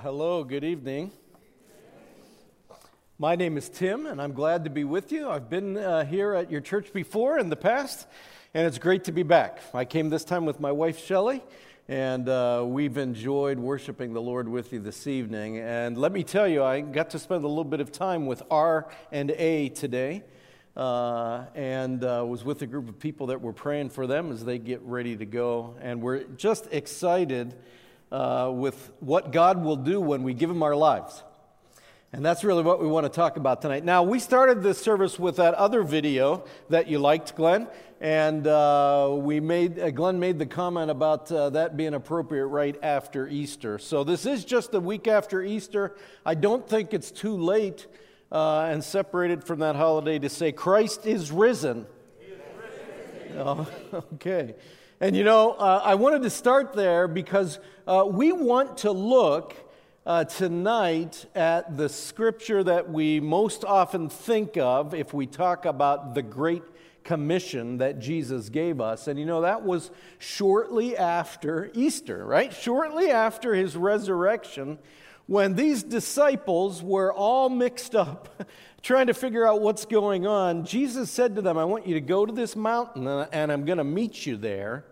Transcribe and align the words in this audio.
hello, 0.00 0.44
good 0.44 0.62
evening. 0.62 1.10
My 3.18 3.34
name 3.34 3.56
is 3.56 3.68
Tim, 3.68 4.06
and 4.06 4.22
I'm 4.22 4.32
glad 4.32 4.62
to 4.62 4.70
be 4.70 4.84
with 4.84 5.10
you. 5.10 5.28
I've 5.28 5.50
been 5.50 5.76
uh, 5.76 6.04
here 6.04 6.34
at 6.34 6.52
your 6.52 6.60
church 6.60 6.92
before 6.92 7.36
in 7.36 7.48
the 7.48 7.56
past, 7.56 8.06
and 8.54 8.64
it's 8.64 8.78
great 8.78 9.02
to 9.04 9.12
be 9.12 9.24
back. 9.24 9.58
I 9.74 9.84
came 9.84 10.08
this 10.08 10.22
time 10.22 10.44
with 10.46 10.60
my 10.60 10.70
wife, 10.70 11.04
Shelley, 11.04 11.42
and 11.88 12.28
uh, 12.28 12.64
we've 12.64 12.96
enjoyed 12.96 13.58
worshiping 13.58 14.12
the 14.12 14.20
Lord 14.20 14.48
with 14.48 14.72
you 14.72 14.78
this 14.78 15.08
evening. 15.08 15.58
And 15.58 15.98
let 15.98 16.12
me 16.12 16.22
tell 16.22 16.46
you, 16.46 16.62
I 16.62 16.80
got 16.80 17.10
to 17.10 17.18
spend 17.18 17.42
a 17.42 17.48
little 17.48 17.64
bit 17.64 17.80
of 17.80 17.90
time 17.90 18.26
with 18.26 18.44
R 18.52 18.88
and 19.10 19.32
A 19.32 19.70
today. 19.70 20.22
Uh, 20.76 21.44
and 21.56 22.04
uh, 22.04 22.24
was 22.24 22.44
with 22.44 22.62
a 22.62 22.66
group 22.66 22.88
of 22.88 23.00
people 23.00 23.26
that 23.26 23.40
were 23.40 23.52
praying 23.52 23.90
for 23.90 24.06
them 24.06 24.30
as 24.30 24.44
they 24.44 24.60
get 24.60 24.80
ready 24.82 25.16
to 25.16 25.26
go. 25.26 25.74
And 25.80 26.00
we're 26.00 26.22
just 26.22 26.68
excited 26.70 27.56
uh, 28.10 28.50
with 28.52 28.92
what 29.00 29.32
God 29.32 29.62
will 29.62 29.76
do 29.76 30.00
when 30.00 30.22
we 30.22 30.34
give 30.34 30.50
Him 30.50 30.62
our 30.62 30.76
lives. 30.76 31.22
And 32.12 32.24
that's 32.24 32.42
really 32.42 32.62
what 32.62 32.80
we 32.80 32.86
want 32.86 33.04
to 33.04 33.10
talk 33.10 33.36
about 33.36 33.60
tonight. 33.60 33.84
Now, 33.84 34.02
we 34.02 34.18
started 34.18 34.62
this 34.62 34.80
service 34.80 35.18
with 35.18 35.36
that 35.36 35.52
other 35.54 35.82
video 35.82 36.44
that 36.70 36.88
you 36.88 36.98
liked, 36.98 37.36
Glenn, 37.36 37.68
and 38.00 38.46
uh, 38.46 39.14
we 39.18 39.40
made 39.40 39.78
uh, 39.78 39.90
Glenn 39.90 40.18
made 40.18 40.38
the 40.38 40.46
comment 40.46 40.90
about 40.90 41.30
uh, 41.30 41.50
that 41.50 41.76
being 41.76 41.92
appropriate 41.92 42.46
right 42.46 42.76
after 42.82 43.28
Easter. 43.28 43.78
So 43.78 44.04
this 44.04 44.24
is 44.24 44.46
just 44.46 44.72
a 44.72 44.80
week 44.80 45.06
after 45.06 45.42
Easter. 45.42 45.96
I 46.24 46.34
don't 46.34 46.66
think 46.66 46.94
it's 46.94 47.10
too 47.10 47.36
late 47.36 47.86
uh, 48.32 48.68
and 48.70 48.82
separated 48.82 49.44
from 49.44 49.58
that 49.58 49.76
holiday 49.76 50.18
to 50.18 50.30
say 50.30 50.52
Christ 50.52 51.06
is 51.06 51.30
risen. 51.30 51.86
Is 52.22 52.38
risen. 53.26 53.38
Oh, 53.38 53.68
okay. 54.14 54.54
And 55.00 55.14
you 55.14 55.24
know, 55.24 55.52
uh, 55.52 55.82
I 55.84 55.94
wanted 55.94 56.22
to 56.22 56.30
start 56.30 56.72
there 56.72 57.06
because 57.06 57.58
uh, 57.88 58.04
we 58.04 58.32
want 58.32 58.76
to 58.76 58.92
look 58.92 59.54
uh, 60.04 60.22
tonight 60.22 61.24
at 61.34 61.78
the 61.78 61.88
scripture 61.88 62.62
that 62.62 62.90
we 62.90 63.18
most 63.18 63.64
often 63.64 64.10
think 64.10 64.58
of 64.58 64.92
if 64.92 65.14
we 65.14 65.26
talk 65.26 65.64
about 65.64 66.14
the 66.14 66.20
Great 66.20 66.62
Commission 67.02 67.78
that 67.78 67.98
Jesus 67.98 68.50
gave 68.50 68.78
us. 68.82 69.08
And 69.08 69.18
you 69.18 69.24
know, 69.24 69.40
that 69.40 69.62
was 69.62 69.90
shortly 70.18 70.98
after 70.98 71.70
Easter, 71.72 72.26
right? 72.26 72.52
Shortly 72.52 73.10
after 73.10 73.54
his 73.54 73.74
resurrection, 73.74 74.78
when 75.26 75.54
these 75.54 75.82
disciples 75.82 76.82
were 76.82 77.10
all 77.10 77.48
mixed 77.48 77.94
up. 77.94 78.44
trying 78.82 79.08
to 79.08 79.14
figure 79.14 79.44
out 79.44 79.60
what's 79.60 79.84
going 79.84 80.24
on, 80.24 80.64
Jesus 80.64 81.10
said 81.10 81.34
to 81.34 81.42
them, 81.42 81.58
I 81.58 81.64
want 81.64 81.86
you 81.86 81.94
to 81.94 82.00
go 82.00 82.24
to 82.24 82.32
this 82.32 82.54
mountain 82.54 83.08
and 83.08 83.50
I'm 83.50 83.64
going 83.64 83.78
to 83.78 83.84
meet 83.84 84.24
you 84.24 84.36
there. 84.36 84.84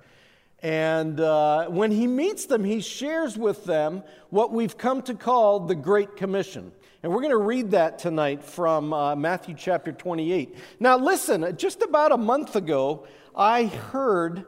And 0.63 1.21
uh, 1.21 1.67
when 1.67 1.91
he 1.91 2.07
meets 2.07 2.47
them, 2.47 2.65
he 2.65 2.81
shares 2.81 3.37
with 3.37 3.65
them 3.65 4.03
what 4.31 4.53
we've 4.53 4.77
come 4.77 5.03
to 5.03 5.15
call 5.15 5.61
the 5.61 5.75
Great 5.75 6.17
Commission. 6.17 6.73
And 7.03 7.13
we're 7.13 7.21
going 7.21 7.31
to 7.31 7.37
read 7.37 7.73
that 7.73 7.99
tonight 7.99 8.43
from 8.43 8.93
uh, 8.93 9.15
Matthew 9.15 9.55
chapter 9.57 9.93
28. 9.93 10.57
Now, 10.81 10.97
listen, 10.97 11.57
just 11.57 11.83
about 11.83 12.11
a 12.11 12.17
month 12.17 12.57
ago, 12.57 13.07
I 13.37 13.67
heard 13.67 14.47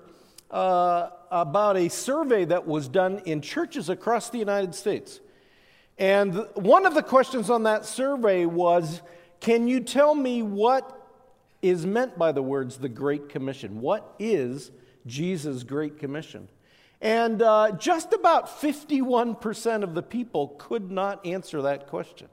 uh, 0.51 1.11
about 1.31 1.77
a 1.77 1.89
survey 1.89 2.47
that 2.47 2.67
was 2.67 2.89
done 2.89 3.21
in 3.27 3.43
churches 3.43 3.91
across 3.91 4.31
the 4.31 4.39
United 4.39 4.75
States. 4.75 5.21
And 5.99 6.47
one 6.55 6.87
of 6.87 6.95
the 6.95 7.03
questions 7.03 7.51
on 7.51 7.65
that 7.65 7.85
survey 7.85 8.47
was 8.47 9.03
Can 9.41 9.69
you 9.69 9.81
tell 9.81 10.15
me 10.15 10.43
what 10.43 10.95
is 11.61 11.85
meant 11.85 12.17
by 12.17 12.33
the 12.33 12.43
words 12.43 12.79
the 12.79 12.89
Great 12.89 13.29
Commission? 13.29 13.81
What 13.81 14.15
is 14.19 14.71
Jesus' 15.09 15.65
Great 15.65 15.99
Commission. 15.99 16.49
And 17.01 17.43
uh, 17.43 17.73
just 17.73 18.13
about 18.13 18.61
51% 18.61 19.83
of 19.83 19.95
the 19.95 20.03
people 20.03 20.55
could 20.59 20.91
not 20.91 21.25
answer 21.25 21.63
that 21.63 21.87
question. 21.87 22.29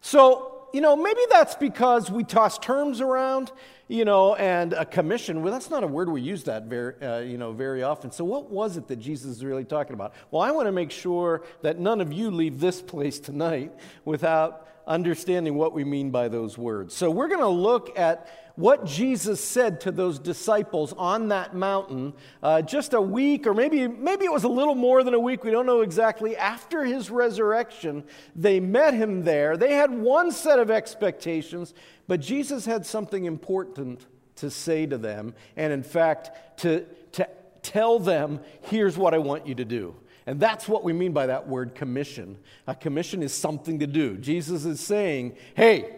So, 0.00 0.68
you 0.72 0.80
know, 0.80 0.94
maybe 0.96 1.20
that's 1.30 1.56
because 1.56 2.10
we 2.10 2.22
toss 2.22 2.58
terms 2.58 3.00
around, 3.00 3.50
you 3.88 4.04
know, 4.04 4.36
and 4.36 4.72
a 4.72 4.84
commission. 4.84 5.42
Well, 5.42 5.52
that's 5.52 5.68
not 5.68 5.82
a 5.82 5.86
word 5.86 6.08
we 6.08 6.22
use 6.22 6.44
that 6.44 6.64
very, 6.64 6.94
uh, 7.02 7.18
you 7.18 7.38
know, 7.38 7.52
very 7.52 7.82
often. 7.82 8.12
So, 8.12 8.24
what 8.24 8.50
was 8.50 8.76
it 8.76 8.86
that 8.88 8.96
Jesus 8.96 9.38
is 9.38 9.44
really 9.44 9.64
talking 9.64 9.94
about? 9.94 10.14
Well, 10.30 10.42
I 10.42 10.52
want 10.52 10.68
to 10.68 10.72
make 10.72 10.92
sure 10.92 11.42
that 11.62 11.80
none 11.80 12.00
of 12.00 12.12
you 12.12 12.30
leave 12.30 12.60
this 12.60 12.80
place 12.80 13.18
tonight 13.18 13.72
without 14.04 14.68
understanding 14.90 15.54
what 15.54 15.72
we 15.72 15.84
mean 15.84 16.10
by 16.10 16.28
those 16.28 16.58
words. 16.58 16.94
So, 16.94 17.10
we're 17.10 17.28
going 17.28 17.40
to 17.40 17.48
look 17.48 17.98
at 17.98 18.28
what 18.56 18.84
Jesus 18.84 19.42
said 19.42 19.80
to 19.82 19.92
those 19.92 20.18
disciples 20.18 20.92
on 20.98 21.28
that 21.28 21.54
mountain 21.54 22.12
uh, 22.42 22.60
just 22.60 22.92
a 22.92 23.00
week, 23.00 23.46
or 23.46 23.54
maybe, 23.54 23.88
maybe 23.88 24.26
it 24.26 24.32
was 24.32 24.44
a 24.44 24.48
little 24.48 24.74
more 24.74 25.02
than 25.02 25.14
a 25.14 25.20
week, 25.20 25.44
we 25.44 25.50
don't 25.50 25.64
know 25.64 25.80
exactly. 25.80 26.36
After 26.36 26.84
his 26.84 27.10
resurrection, 27.10 28.04
they 28.36 28.60
met 28.60 28.92
him 28.92 29.24
there. 29.24 29.56
They 29.56 29.74
had 29.74 29.90
one 29.90 30.32
set 30.32 30.58
of 30.58 30.70
expectations, 30.70 31.72
but 32.06 32.20
Jesus 32.20 32.66
had 32.66 32.84
something 32.84 33.24
important 33.24 34.04
to 34.36 34.50
say 34.50 34.86
to 34.86 34.98
them, 34.98 35.34
and 35.56 35.72
in 35.72 35.82
fact, 35.82 36.58
to, 36.60 36.84
to 37.12 37.28
tell 37.62 37.98
them, 37.98 38.40
here's 38.62 38.98
what 38.98 39.14
I 39.14 39.18
want 39.18 39.46
you 39.46 39.54
to 39.54 39.64
do. 39.64 39.94
And 40.30 40.38
that's 40.38 40.68
what 40.68 40.84
we 40.84 40.92
mean 40.92 41.10
by 41.10 41.26
that 41.26 41.48
word 41.48 41.74
commission. 41.74 42.38
A 42.68 42.74
commission 42.76 43.20
is 43.20 43.34
something 43.34 43.80
to 43.80 43.86
do. 43.88 44.16
Jesus 44.16 44.64
is 44.64 44.78
saying, 44.78 45.34
hey, 45.56 45.92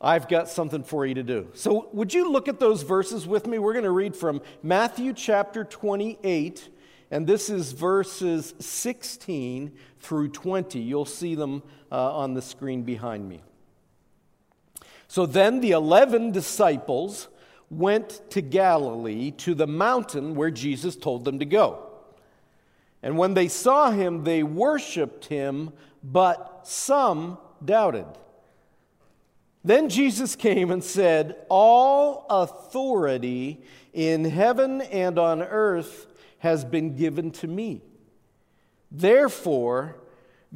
I've 0.00 0.28
got 0.28 0.48
something 0.48 0.82
for 0.82 1.04
you 1.04 1.12
to 1.16 1.22
do. 1.22 1.48
So, 1.52 1.90
would 1.92 2.14
you 2.14 2.32
look 2.32 2.48
at 2.48 2.58
those 2.58 2.80
verses 2.80 3.26
with 3.26 3.46
me? 3.46 3.58
We're 3.58 3.74
going 3.74 3.84
to 3.84 3.90
read 3.90 4.16
from 4.16 4.40
Matthew 4.62 5.12
chapter 5.12 5.62
28, 5.62 6.70
and 7.10 7.26
this 7.26 7.50
is 7.50 7.72
verses 7.72 8.54
16 8.60 9.76
through 9.98 10.28
20. 10.30 10.78
You'll 10.78 11.04
see 11.04 11.34
them 11.34 11.62
uh, 11.92 12.16
on 12.16 12.32
the 12.32 12.40
screen 12.40 12.84
behind 12.84 13.28
me. 13.28 13.42
So, 15.06 15.26
then 15.26 15.60
the 15.60 15.72
11 15.72 16.32
disciples 16.32 17.28
went 17.68 18.22
to 18.30 18.40
Galilee 18.40 19.32
to 19.32 19.54
the 19.54 19.66
mountain 19.66 20.34
where 20.34 20.50
Jesus 20.50 20.96
told 20.96 21.26
them 21.26 21.40
to 21.40 21.44
go. 21.44 21.89
And 23.02 23.16
when 23.16 23.34
they 23.34 23.48
saw 23.48 23.90
him, 23.90 24.24
they 24.24 24.42
worshiped 24.42 25.26
him, 25.26 25.72
but 26.02 26.60
some 26.64 27.38
doubted. 27.64 28.06
Then 29.64 29.88
Jesus 29.88 30.36
came 30.36 30.70
and 30.70 30.82
said, 30.82 31.36
All 31.48 32.26
authority 32.30 33.60
in 33.92 34.24
heaven 34.24 34.80
and 34.80 35.18
on 35.18 35.42
earth 35.42 36.06
has 36.38 36.64
been 36.64 36.96
given 36.96 37.30
to 37.32 37.46
me. 37.46 37.82
Therefore, 38.90 39.96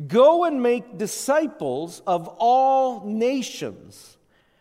go 0.06 0.44
and 0.44 0.62
make 0.62 0.98
disciples 0.98 2.02
of 2.06 2.26
all 2.38 3.06
nations, 3.06 4.16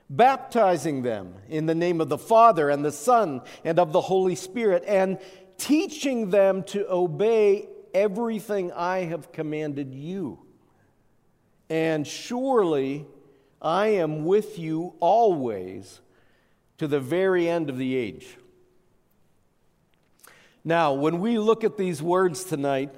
baptizing 0.10 1.02
them 1.02 1.36
in 1.48 1.66
the 1.66 1.76
name 1.76 2.02
of 2.02 2.10
the 2.10 2.18
Father 2.18 2.70
and 2.70 2.84
the 2.84 2.92
Son 2.92 3.42
and 3.64 3.80
of 3.80 3.94
the 3.94 4.02
Holy 4.02 4.36
Spirit, 4.36 4.84
and 4.86 5.18
teaching 5.58 6.30
them 6.30 6.64
to 6.64 6.86
obey 6.92 7.70
everything 7.94 8.72
I 8.72 9.00
have 9.00 9.32
commanded 9.32 9.94
you. 9.94 10.40
And 11.70 12.06
surely, 12.06 13.06
I 13.62 13.88
am 13.88 14.26
with 14.26 14.60
you 14.60 14.94
always 15.00 16.02
to 16.78 16.88
the 16.88 17.00
very 17.00 17.48
end 17.48 17.70
of 17.70 17.78
the 17.78 17.96
age. 17.96 18.38
Now, 20.66 20.94
when 20.94 21.20
we 21.20 21.38
look 21.38 21.64
at 21.64 21.78
these 21.78 22.02
words 22.02 22.44
tonight, 22.44 22.94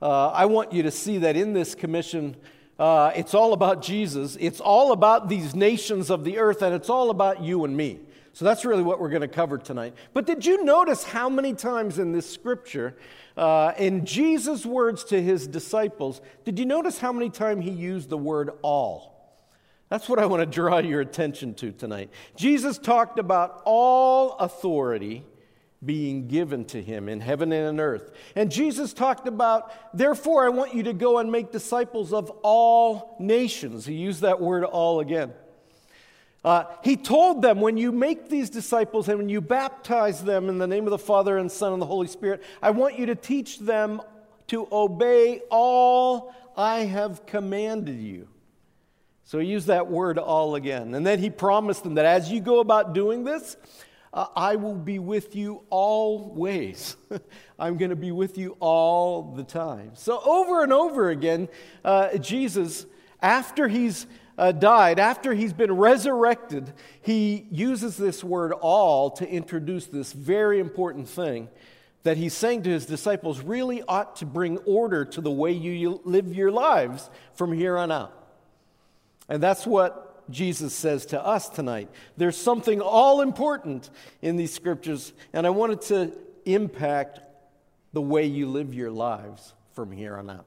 uh, 0.00 0.28
I 0.28 0.46
want 0.46 0.72
you 0.72 0.82
to 0.84 0.90
see 0.90 1.18
that 1.18 1.36
in 1.36 1.52
this 1.52 1.74
commission, 1.74 2.36
uh, 2.78 3.12
it's 3.14 3.34
all 3.34 3.52
about 3.52 3.82
Jesus. 3.82 4.36
It's 4.40 4.60
all 4.60 4.92
about 4.92 5.28
these 5.28 5.54
nations 5.54 6.10
of 6.10 6.24
the 6.24 6.38
earth, 6.38 6.62
and 6.62 6.74
it's 6.74 6.90
all 6.90 7.10
about 7.10 7.42
you 7.42 7.64
and 7.64 7.76
me. 7.76 8.00
So 8.32 8.44
that's 8.44 8.64
really 8.64 8.82
what 8.82 8.98
we're 8.98 9.10
going 9.10 9.22
to 9.22 9.28
cover 9.28 9.58
tonight. 9.58 9.94
But 10.14 10.26
did 10.26 10.46
you 10.46 10.64
notice 10.64 11.04
how 11.04 11.28
many 11.28 11.52
times 11.52 11.98
in 11.98 12.12
this 12.12 12.28
scripture, 12.28 12.96
uh, 13.36 13.72
in 13.76 14.06
Jesus' 14.06 14.64
words 14.64 15.04
to 15.04 15.22
his 15.22 15.46
disciples, 15.46 16.22
did 16.44 16.58
you 16.58 16.64
notice 16.64 16.98
how 16.98 17.12
many 17.12 17.28
times 17.28 17.64
he 17.64 17.70
used 17.70 18.08
the 18.08 18.16
word 18.16 18.50
all? 18.62 19.12
That's 19.90 20.08
what 20.08 20.18
I 20.18 20.24
want 20.24 20.40
to 20.40 20.46
draw 20.46 20.78
your 20.78 21.02
attention 21.02 21.52
to 21.56 21.72
tonight. 21.72 22.08
Jesus 22.34 22.78
talked 22.78 23.18
about 23.18 23.60
all 23.66 24.32
authority 24.38 25.24
being 25.84 26.28
given 26.28 26.64
to 26.64 26.80
him 26.80 27.10
in 27.10 27.20
heaven 27.20 27.52
and 27.52 27.68
in 27.68 27.80
earth. 27.80 28.12
And 28.34 28.50
Jesus 28.50 28.94
talked 28.94 29.28
about, 29.28 29.70
therefore, 29.94 30.46
I 30.46 30.48
want 30.48 30.74
you 30.74 30.84
to 30.84 30.94
go 30.94 31.18
and 31.18 31.30
make 31.30 31.52
disciples 31.52 32.14
of 32.14 32.30
all 32.42 33.16
nations. 33.18 33.84
He 33.84 33.94
used 33.94 34.22
that 34.22 34.40
word 34.40 34.64
all 34.64 35.00
again. 35.00 35.32
Uh, 36.44 36.64
he 36.82 36.96
told 36.96 37.40
them, 37.40 37.60
when 37.60 37.76
you 37.76 37.92
make 37.92 38.28
these 38.28 38.50
disciples 38.50 39.08
and 39.08 39.18
when 39.18 39.28
you 39.28 39.40
baptize 39.40 40.24
them 40.24 40.48
in 40.48 40.58
the 40.58 40.66
name 40.66 40.84
of 40.84 40.90
the 40.90 40.98
Father 40.98 41.38
and 41.38 41.50
Son 41.50 41.72
and 41.72 41.80
the 41.80 41.86
Holy 41.86 42.08
Spirit, 42.08 42.42
I 42.60 42.70
want 42.70 42.98
you 42.98 43.06
to 43.06 43.14
teach 43.14 43.60
them 43.60 44.02
to 44.48 44.66
obey 44.72 45.40
all 45.50 46.34
I 46.56 46.80
have 46.80 47.26
commanded 47.26 48.00
you. 48.00 48.28
So 49.24 49.38
he 49.38 49.46
used 49.46 49.68
that 49.68 49.86
word 49.86 50.18
all 50.18 50.56
again. 50.56 50.94
And 50.94 51.06
then 51.06 51.20
he 51.20 51.30
promised 51.30 51.84
them 51.84 51.94
that 51.94 52.04
as 52.04 52.30
you 52.30 52.40
go 52.40 52.60
about 52.60 52.92
doing 52.92 53.24
this, 53.24 53.56
uh, 54.12 54.26
I 54.36 54.56
will 54.56 54.74
be 54.74 54.98
with 54.98 55.34
you 55.34 55.62
always. 55.70 56.96
I'm 57.58 57.78
going 57.78 57.90
to 57.90 57.96
be 57.96 58.12
with 58.12 58.36
you 58.36 58.56
all 58.60 59.32
the 59.34 59.44
time. 59.44 59.92
So, 59.94 60.20
over 60.22 60.62
and 60.62 60.72
over 60.72 61.08
again, 61.08 61.48
uh, 61.82 62.18
Jesus, 62.18 62.84
after 63.22 63.68
he's 63.68 64.06
uh, 64.36 64.52
died, 64.52 64.98
after 64.98 65.32
he's 65.32 65.52
been 65.52 65.72
resurrected, 65.72 66.72
he 67.02 67.46
uses 67.50 67.96
this 67.96 68.24
word 68.24 68.52
all 68.52 69.10
to 69.12 69.28
introduce 69.28 69.86
this 69.86 70.12
very 70.12 70.58
important 70.58 71.08
thing 71.08 71.48
that 72.02 72.16
he's 72.16 72.34
saying 72.34 72.64
to 72.64 72.70
his 72.70 72.86
disciples 72.86 73.40
really 73.40 73.82
ought 73.82 74.16
to 74.16 74.26
bring 74.26 74.58
order 74.58 75.04
to 75.04 75.20
the 75.20 75.30
way 75.30 75.52
you 75.52 76.00
live 76.04 76.34
your 76.34 76.50
lives 76.50 77.08
from 77.34 77.52
here 77.52 77.76
on 77.76 77.92
out. 77.92 78.12
And 79.28 79.42
that's 79.42 79.64
what 79.66 80.28
Jesus 80.30 80.74
says 80.74 81.06
to 81.06 81.24
us 81.24 81.48
tonight. 81.48 81.88
There's 82.16 82.36
something 82.36 82.80
all 82.80 83.20
important 83.20 83.88
in 84.20 84.36
these 84.36 84.52
scriptures, 84.52 85.12
and 85.32 85.46
I 85.46 85.50
wanted 85.50 85.82
to 85.82 86.12
impact 86.44 87.20
the 87.92 88.02
way 88.02 88.26
you 88.26 88.48
live 88.48 88.74
your 88.74 88.90
lives 88.90 89.52
from 89.74 89.92
here 89.92 90.16
on 90.16 90.28
out 90.30 90.46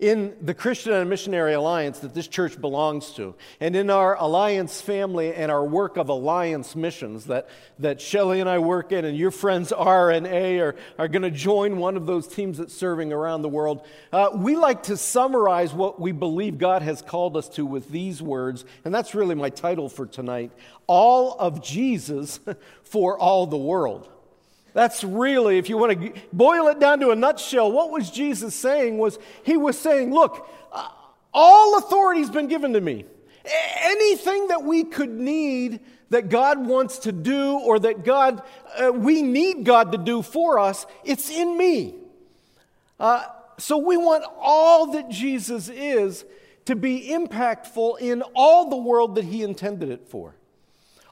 in 0.00 0.34
the 0.40 0.54
Christian 0.54 0.94
and 0.94 1.10
Missionary 1.10 1.52
Alliance 1.52 1.98
that 1.98 2.14
this 2.14 2.26
church 2.26 2.58
belongs 2.58 3.12
to, 3.12 3.34
and 3.60 3.76
in 3.76 3.90
our 3.90 4.16
Alliance 4.16 4.80
family 4.80 5.34
and 5.34 5.52
our 5.52 5.64
work 5.64 5.98
of 5.98 6.08
Alliance 6.08 6.74
missions 6.74 7.26
that, 7.26 7.48
that 7.78 8.00
Shelly 8.00 8.40
and 8.40 8.48
I 8.48 8.58
work 8.60 8.92
in, 8.92 9.04
and 9.04 9.16
your 9.16 9.30
friends 9.30 9.72
R 9.72 10.10
and 10.10 10.26
A 10.26 10.60
are, 10.60 10.74
are 10.98 11.06
going 11.06 11.22
to 11.22 11.30
join 11.30 11.76
one 11.76 11.98
of 11.98 12.06
those 12.06 12.26
teams 12.26 12.56
that's 12.56 12.72
serving 12.72 13.12
around 13.12 13.42
the 13.42 13.50
world, 13.50 13.86
uh, 14.10 14.30
we 14.34 14.56
like 14.56 14.84
to 14.84 14.96
summarize 14.96 15.74
what 15.74 16.00
we 16.00 16.12
believe 16.12 16.56
God 16.56 16.80
has 16.80 17.02
called 17.02 17.36
us 17.36 17.48
to 17.50 17.66
with 17.66 17.90
these 17.90 18.22
words, 18.22 18.64
and 18.86 18.94
that's 18.94 19.14
really 19.14 19.34
my 19.34 19.50
title 19.50 19.90
for 19.90 20.06
tonight 20.06 20.50
All 20.86 21.36
of 21.38 21.62
Jesus 21.62 22.40
for 22.82 23.18
All 23.18 23.46
the 23.46 23.58
World. 23.58 24.08
That's 24.72 25.02
really, 25.02 25.58
if 25.58 25.68
you 25.68 25.76
want 25.76 26.00
to 26.00 26.12
boil 26.32 26.68
it 26.68 26.78
down 26.78 27.00
to 27.00 27.10
a 27.10 27.16
nutshell, 27.16 27.70
what 27.72 27.90
was 27.90 28.10
Jesus 28.10 28.54
saying 28.54 28.98
was 28.98 29.18
he 29.42 29.56
was 29.56 29.78
saying, 29.78 30.12
Look, 30.12 30.48
uh, 30.72 30.88
all 31.32 31.78
authority 31.78 32.20
has 32.20 32.30
been 32.30 32.48
given 32.48 32.72
to 32.74 32.80
me. 32.80 33.04
Anything 33.82 34.48
that 34.48 34.62
we 34.62 34.84
could 34.84 35.10
need 35.10 35.80
that 36.10 36.28
God 36.28 36.66
wants 36.66 37.00
to 37.00 37.12
do 37.12 37.58
or 37.58 37.78
that 37.78 38.04
God, 38.04 38.42
uh, 38.76 38.92
we 38.92 39.22
need 39.22 39.64
God 39.64 39.92
to 39.92 39.98
do 39.98 40.22
for 40.22 40.58
us, 40.58 40.86
it's 41.04 41.30
in 41.30 41.56
me. 41.56 41.94
Uh, 42.98 43.24
so 43.58 43.78
we 43.78 43.96
want 43.96 44.24
all 44.38 44.92
that 44.92 45.08
Jesus 45.08 45.68
is 45.68 46.24
to 46.66 46.76
be 46.76 47.08
impactful 47.08 48.00
in 48.00 48.22
all 48.34 48.68
the 48.68 48.76
world 48.76 49.14
that 49.14 49.24
he 49.24 49.42
intended 49.42 49.90
it 49.90 50.08
for. 50.08 50.34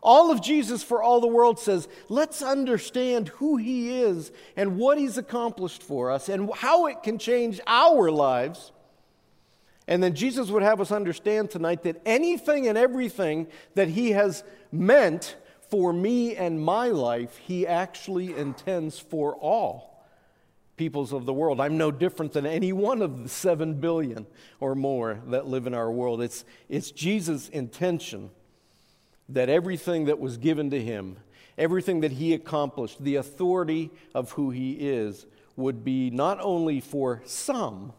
All 0.03 0.31
of 0.31 0.43
Jesus 0.43 0.83
for 0.83 1.03
all 1.03 1.21
the 1.21 1.27
world 1.27 1.59
says, 1.59 1.89
let's 2.09 2.43
understand 2.43 3.29
who 3.29 3.56
he 3.56 4.00
is 4.00 4.31
and 4.56 4.79
what 4.79 4.99
he's 4.99 5.19
accomplished 5.19 5.83
for 5.83 6.11
us 6.11 6.29
and 6.29 6.53
how 6.55 6.87
it 6.87 7.03
can 7.03 7.19
change 7.19 7.61
our 7.67 8.11
lives. 8.11 8.73
And 9.87 10.03
then 10.03 10.15
Jesus 10.15 10.50
would 10.50 10.62
have 10.62 10.81
us 10.81 10.93
understand 10.93 11.50
tonight 11.50 11.83
that 11.85 12.00
anything 12.05 12.69
and 12.69 12.77
everything 12.77 13.49
that 13.75 13.89
he 13.89 14.11
has 14.11 14.45
meant 14.71 15.37
for 15.71 15.93
me 15.93 16.37
and 16.37 16.62
my 16.62 16.89
life, 16.89 17.39
he 17.39 17.67
actually 17.67 18.37
intends 18.37 18.99
for 18.99 19.35
all 19.37 20.05
peoples 20.77 21.12
of 21.12 21.27
the 21.27 21.33
world. 21.33 21.61
I'm 21.61 21.77
no 21.77 21.91
different 21.91 22.33
than 22.33 22.47
any 22.47 22.73
one 22.73 23.03
of 23.03 23.23
the 23.23 23.29
seven 23.29 23.75
billion 23.75 24.27
or 24.61 24.75
more 24.75 25.21
that 25.29 25.47
live 25.47 25.67
in 25.67 25.75
our 25.75 25.91
world. 25.91 26.23
It's, 26.23 26.44
it's 26.69 26.91
Jesus' 26.91 27.49
intention 27.49 28.31
that 29.29 29.49
everything 29.49 30.07
that 30.07 30.19
was 30.19 30.37
given 30.37 30.71
to 30.71 30.83
him, 30.83 31.17
everything 31.57 32.01
that 32.01 32.13
he 32.13 32.35
accomplished, 32.35 33.03
the 33.03 33.17
authority 33.17 33.91
of 34.15 34.33
who 34.33 34.51
he 34.51 34.73
is, 34.73 35.27
would 35.57 35.85
be 35.85 36.11
not 36.11 36.39
only 36.41 36.81
for 36.81 37.23
some, 37.27 37.93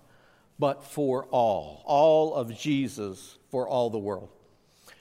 but 0.57 0.83
for 0.83 1.25
all. 1.25 1.81
All 1.85 2.33
of 2.33 2.57
Jesus 2.57 3.37
for 3.49 3.67
all 3.67 3.89
the 3.89 3.97
world. 3.99 4.29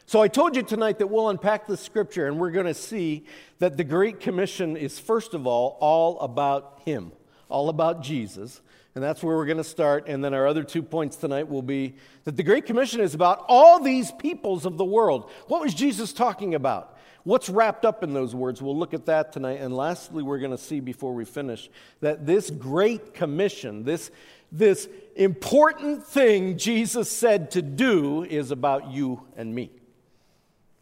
So 0.06 0.22
I 0.22 0.28
told 0.28 0.56
you 0.56 0.62
tonight 0.62 0.98
that 1.00 1.08
we'll 1.08 1.28
unpack 1.28 1.66
the 1.66 1.76
scripture 1.76 2.26
and 2.26 2.38
we're 2.38 2.50
going 2.50 2.66
to 2.66 2.74
see 2.74 3.26
that 3.58 3.76
the 3.76 3.84
Great 3.84 4.20
Commission 4.20 4.76
is, 4.76 4.98
first 4.98 5.34
of 5.34 5.46
all, 5.46 5.76
all 5.80 6.18
about 6.20 6.80
Him, 6.84 7.12
all 7.50 7.68
about 7.68 8.02
Jesus. 8.02 8.62
And 8.98 9.04
that's 9.04 9.22
where 9.22 9.36
we're 9.36 9.46
going 9.46 9.58
to 9.58 9.62
start. 9.62 10.08
And 10.08 10.24
then 10.24 10.34
our 10.34 10.44
other 10.44 10.64
two 10.64 10.82
points 10.82 11.14
tonight 11.14 11.48
will 11.48 11.62
be 11.62 11.94
that 12.24 12.36
the 12.36 12.42
Great 12.42 12.66
Commission 12.66 13.00
is 13.00 13.14
about 13.14 13.44
all 13.46 13.78
these 13.78 14.10
peoples 14.10 14.66
of 14.66 14.76
the 14.76 14.84
world. 14.84 15.30
What 15.46 15.60
was 15.60 15.72
Jesus 15.72 16.12
talking 16.12 16.56
about? 16.56 16.98
What's 17.22 17.48
wrapped 17.48 17.84
up 17.84 18.02
in 18.02 18.12
those 18.12 18.34
words? 18.34 18.60
We'll 18.60 18.76
look 18.76 18.94
at 18.94 19.06
that 19.06 19.32
tonight. 19.32 19.60
And 19.60 19.72
lastly, 19.72 20.24
we're 20.24 20.40
going 20.40 20.50
to 20.50 20.58
see 20.58 20.80
before 20.80 21.14
we 21.14 21.24
finish 21.24 21.70
that 22.00 22.26
this 22.26 22.50
Great 22.50 23.14
Commission, 23.14 23.84
this, 23.84 24.10
this 24.50 24.88
important 25.14 26.04
thing 26.04 26.58
Jesus 26.58 27.08
said 27.08 27.52
to 27.52 27.62
do, 27.62 28.24
is 28.24 28.50
about 28.50 28.90
you 28.90 29.22
and 29.36 29.54
me. 29.54 29.70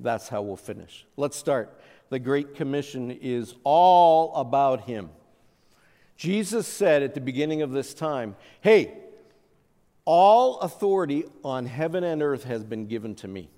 That's 0.01 0.31
how 0.31 0.41
we'll 0.41 0.57
finish. 0.57 1.05
Let's 1.19 1.37
start. 1.37 1.79
The 2.09 2.19
Great 2.19 2.55
Commission 2.55 3.11
is 3.11 3.57
all 3.63 4.35
about 4.37 4.85
Him. 4.85 5.11
Jesus 6.17 6.67
said 6.67 7.03
at 7.03 7.15
the 7.15 7.21
beginning 7.21 7.63
of 7.63 7.71
this 7.71 7.95
time, 7.95 8.37
Hey, 8.61 8.95
all 10.05 10.61
authority 10.61 11.25
on 11.45 11.67
heaven 11.67 12.05
and 12.05 12.23
earth 12.23 12.45
has 12.45 12.65
been 12.65 12.87
given 12.87 13.15
to 13.17 13.29
me. 13.29 13.51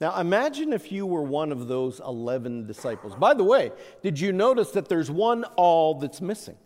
Now, 0.00 0.18
imagine 0.18 0.72
if 0.72 0.90
you 0.90 1.06
were 1.06 1.22
one 1.22 1.52
of 1.52 1.68
those 1.68 2.00
11 2.00 2.66
disciples. 2.66 3.14
By 3.14 3.34
the 3.34 3.44
way, 3.44 3.72
did 4.02 4.18
you 4.18 4.32
notice 4.32 4.70
that 4.72 4.88
there's 4.88 5.10
one 5.10 5.44
all 5.56 5.94
that's 5.94 6.20
missing? 6.20 6.56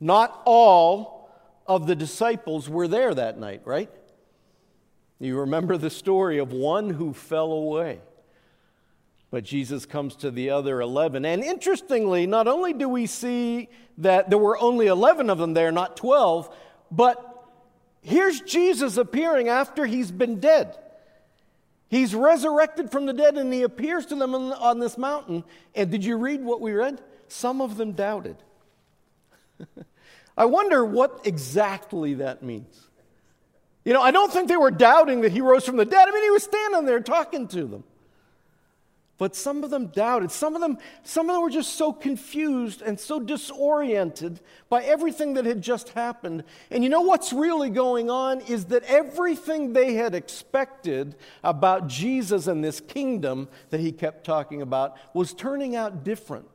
Not 0.00 0.42
all 0.44 1.30
of 1.66 1.86
the 1.86 1.94
disciples 1.94 2.68
were 2.68 2.88
there 2.88 3.14
that 3.14 3.38
night, 3.38 3.62
right? 3.64 3.90
You 5.18 5.38
remember 5.38 5.76
the 5.76 5.90
story 5.90 6.38
of 6.38 6.52
one 6.52 6.90
who 6.90 7.12
fell 7.12 7.52
away. 7.52 8.00
But 9.32 9.44
Jesus 9.44 9.86
comes 9.86 10.14
to 10.16 10.30
the 10.30 10.50
other 10.50 10.82
11. 10.82 11.24
And 11.24 11.42
interestingly, 11.42 12.26
not 12.26 12.46
only 12.46 12.74
do 12.74 12.86
we 12.86 13.06
see 13.06 13.70
that 13.96 14.28
there 14.28 14.38
were 14.38 14.58
only 14.58 14.88
11 14.88 15.30
of 15.30 15.38
them 15.38 15.54
there, 15.54 15.72
not 15.72 15.96
12, 15.96 16.54
but 16.90 17.48
here's 18.02 18.42
Jesus 18.42 18.98
appearing 18.98 19.48
after 19.48 19.86
he's 19.86 20.10
been 20.10 20.38
dead. 20.38 20.76
He's 21.88 22.14
resurrected 22.14 22.92
from 22.92 23.06
the 23.06 23.14
dead 23.14 23.38
and 23.38 23.50
he 23.50 23.62
appears 23.62 24.04
to 24.06 24.16
them 24.16 24.34
on, 24.34 24.80
this 24.80 24.98
mountain. 24.98 25.44
And 25.74 25.90
did 25.90 26.04
you 26.04 26.18
read 26.18 26.44
what 26.44 26.60
we 26.60 26.72
read? 26.72 27.00
Some 27.28 27.62
of 27.62 27.78
them 27.78 27.92
doubted. 27.92 28.36
I 30.36 30.44
wonder 30.44 30.84
what 30.84 31.22
exactly 31.24 32.14
that 32.14 32.42
means. 32.42 32.86
You 33.86 33.94
know, 33.94 34.02
I 34.02 34.10
don't 34.10 34.30
think 34.30 34.48
they 34.48 34.56
were 34.58 34.70
doubting 34.70 35.22
that 35.22 35.32
he 35.32 35.40
rose 35.40 35.64
from 35.64 35.78
the 35.78 35.86
dead. 35.86 36.06
I 36.06 36.10
mean, 36.10 36.22
he 36.22 36.30
was 36.30 36.42
standing 36.42 36.84
there 36.84 37.00
talking 37.00 37.48
to 37.48 37.64
them. 37.64 37.84
But 39.18 39.36
some 39.36 39.62
of 39.62 39.70
them 39.70 39.88
doubted. 39.88 40.32
Some 40.32 40.54
of 40.54 40.60
them, 40.60 40.78
some 41.04 41.28
of 41.28 41.34
them 41.34 41.42
were 41.42 41.50
just 41.50 41.74
so 41.74 41.92
confused 41.92 42.82
and 42.82 42.98
so 42.98 43.20
disoriented 43.20 44.40
by 44.68 44.82
everything 44.82 45.34
that 45.34 45.44
had 45.44 45.62
just 45.62 45.90
happened. 45.90 46.44
And 46.70 46.82
you 46.82 46.90
know 46.90 47.02
what's 47.02 47.32
really 47.32 47.70
going 47.70 48.10
on 48.10 48.40
is 48.42 48.66
that 48.66 48.82
everything 48.84 49.74
they 49.74 49.94
had 49.94 50.14
expected 50.14 51.14
about 51.44 51.88
Jesus 51.88 52.46
and 52.46 52.64
this 52.64 52.80
kingdom 52.80 53.48
that 53.70 53.80
he 53.80 53.92
kept 53.92 54.24
talking 54.24 54.62
about 54.62 54.96
was 55.14 55.34
turning 55.34 55.76
out 55.76 56.04
different. 56.04 56.48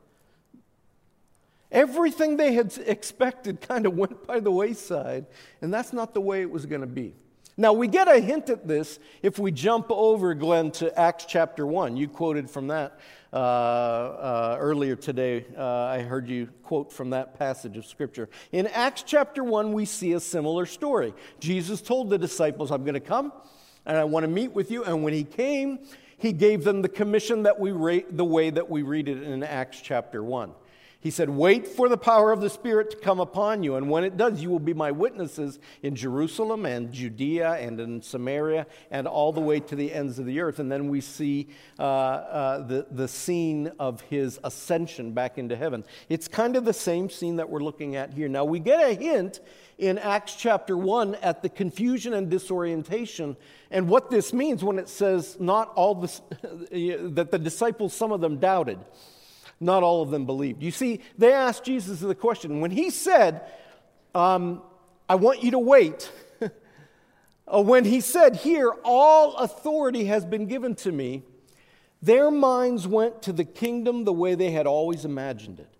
Everything 1.72 2.38
they 2.38 2.54
had 2.54 2.78
expected 2.86 3.62
kind 3.62 3.86
of 3.86 3.94
went 3.94 4.26
by 4.26 4.40
the 4.40 4.52
wayside, 4.52 5.26
and 5.62 5.74
that's 5.74 5.92
not 5.92 6.14
the 6.14 6.22
way 6.22 6.42
it 6.42 6.50
was 6.50 6.66
going 6.66 6.82
to 6.82 6.88
be. 6.88 7.14
Now, 7.60 7.74
we 7.74 7.88
get 7.88 8.08
a 8.08 8.20
hint 8.20 8.52
at 8.52 8.68
this 8.68 9.00
if 9.24 9.40
we 9.40 9.52
jump 9.52 9.88
over, 9.90 10.36
Glenn, 10.36 10.70
to 10.74 10.96
Acts 10.98 11.26
chapter 11.26 11.66
1. 11.66 11.98
You 11.98 12.08
quoted 12.08 12.52
from 12.52 12.68
that 12.68 13.00
uh, 13.34 13.36
uh, 13.36 14.58
earlier 14.60 14.96
today. 14.96 15.44
Uh, 15.58 15.66
I 15.66 16.02
heard 16.02 16.30
you 16.30 16.50
quote 16.62 16.94
from 16.94 17.10
that 17.10 17.40
passage 17.40 17.76
of 17.76 17.88
Scripture. 17.88 18.30
In 18.52 18.68
Acts 18.68 19.02
chapter 19.02 19.44
1, 19.44 19.74
we 19.74 19.86
see 19.86 20.14
a 20.14 20.20
similar 20.20 20.68
story. 20.68 21.16
Jesus 21.40 21.82
told 21.82 22.12
the 22.12 22.20
disciples, 22.20 22.70
I'm 22.70 22.84
going 22.84 22.94
to 22.94 23.00
come 23.00 23.34
and 23.88 23.98
I 23.98 24.04
want 24.04 24.24
to 24.24 24.30
meet 24.30 24.54
with 24.54 24.70
you. 24.70 24.84
And 24.84 25.04
when 25.04 25.14
he 25.14 25.24
came, 25.24 25.80
he 26.20 26.34
gave 26.34 26.64
them 26.64 26.84
the 26.84 26.90
commission 26.90 27.42
that 27.44 27.60
we 27.60 27.72
rate 27.72 28.16
the 28.16 28.26
way 28.26 28.52
that 28.52 28.70
we 28.70 28.84
read 28.84 29.08
it 29.08 29.24
in 29.24 29.42
Acts 29.42 29.82
chapter 29.82 30.24
1. 30.24 30.52
He 31.08 31.12
said, 31.12 31.30
Wait 31.30 31.66
for 31.66 31.88
the 31.88 31.98
power 31.98 32.34
of 32.34 32.42
the 32.42 32.50
Spirit 32.50 32.92
to 32.92 32.98
come 32.98 33.22
upon 33.22 33.64
you. 33.64 33.78
And 33.78 33.90
when 33.90 34.04
it 34.04 34.18
does, 34.18 34.44
you 34.44 34.50
will 34.50 34.60
be 34.60 34.74
my 34.74 34.92
witnesses 34.92 35.58
in 35.82 35.96
Jerusalem 35.96 36.66
and 36.66 36.92
Judea 36.92 37.54
and 37.54 37.80
in 37.80 38.02
Samaria 38.02 38.68
and 38.92 39.08
all 39.08 39.32
the 39.32 39.40
way 39.40 39.62
to 39.62 39.76
the 39.78 39.94
ends 39.94 40.20
of 40.20 40.26
the 40.26 40.42
earth. 40.42 40.60
And 40.60 40.70
then 40.70 40.90
we 40.90 41.00
see 41.00 41.48
uh, 41.80 41.84
uh, 41.84 42.68
the, 42.68 42.88
the 42.92 43.08
scene 43.08 43.72
of 43.80 44.02
his 44.02 44.38
ascension 44.44 45.14
back 45.14 45.38
into 45.38 45.56
heaven. 45.56 45.86
It's 46.10 46.28
kind 46.28 46.58
of 46.58 46.66
the 46.66 46.74
same 46.74 47.10
scene 47.10 47.38
that 47.38 47.50
we're 47.50 47.64
looking 47.64 47.96
at 47.96 48.14
here. 48.14 48.28
Now, 48.28 48.44
we 48.44 48.60
get 48.60 48.82
a 48.82 48.94
hint 48.94 49.40
in 49.78 49.98
Acts 49.98 50.36
chapter 50.36 50.76
1 50.76 51.16
at 51.22 51.42
the 51.42 51.48
confusion 51.48 52.16
and 52.16 52.30
disorientation 52.30 53.38
and 53.72 53.88
what 53.88 54.10
this 54.12 54.34
means 54.34 54.62
when 54.62 54.78
it 54.78 54.90
says 54.90 55.38
not 55.40 55.72
all 55.76 55.96
the, 55.96 57.02
that 57.14 57.32
the 57.32 57.40
disciples, 57.40 57.94
some 57.94 58.12
of 58.12 58.20
them 58.20 58.40
doubted, 58.40 58.80
not 59.60 59.84
all 59.84 60.02
of 60.02 60.12
them 60.12 60.26
believed. 60.26 60.62
You 60.62 60.72
see, 60.72 61.02
they 61.18 61.34
asked 61.34 61.64
Jesus 61.64 62.00
the 62.00 62.16
question. 62.16 62.60
When 62.60 62.72
he 62.72 62.90
said, 62.90 63.42
um, 64.14 64.62
I 65.10 65.16
want 65.16 65.44
you 65.44 65.52
to 65.52 65.60
wait, 65.60 66.12
when 67.48 67.86
he 67.86 68.02
said, 68.02 68.36
Here, 68.36 68.72
all 68.84 69.36
authority 69.36 70.06
has 70.06 70.26
been 70.26 70.48
given 70.48 70.76
to 70.76 70.92
me, 70.92 71.24
their 72.02 72.30
minds 72.30 72.88
went 72.88 73.22
to 73.24 73.34
the 73.34 73.46
kingdom 73.46 74.04
the 74.04 74.14
way 74.14 74.36
they 74.36 74.52
had 74.52 74.68
always 74.68 75.06
imagined 75.06 75.60
it 75.60 75.76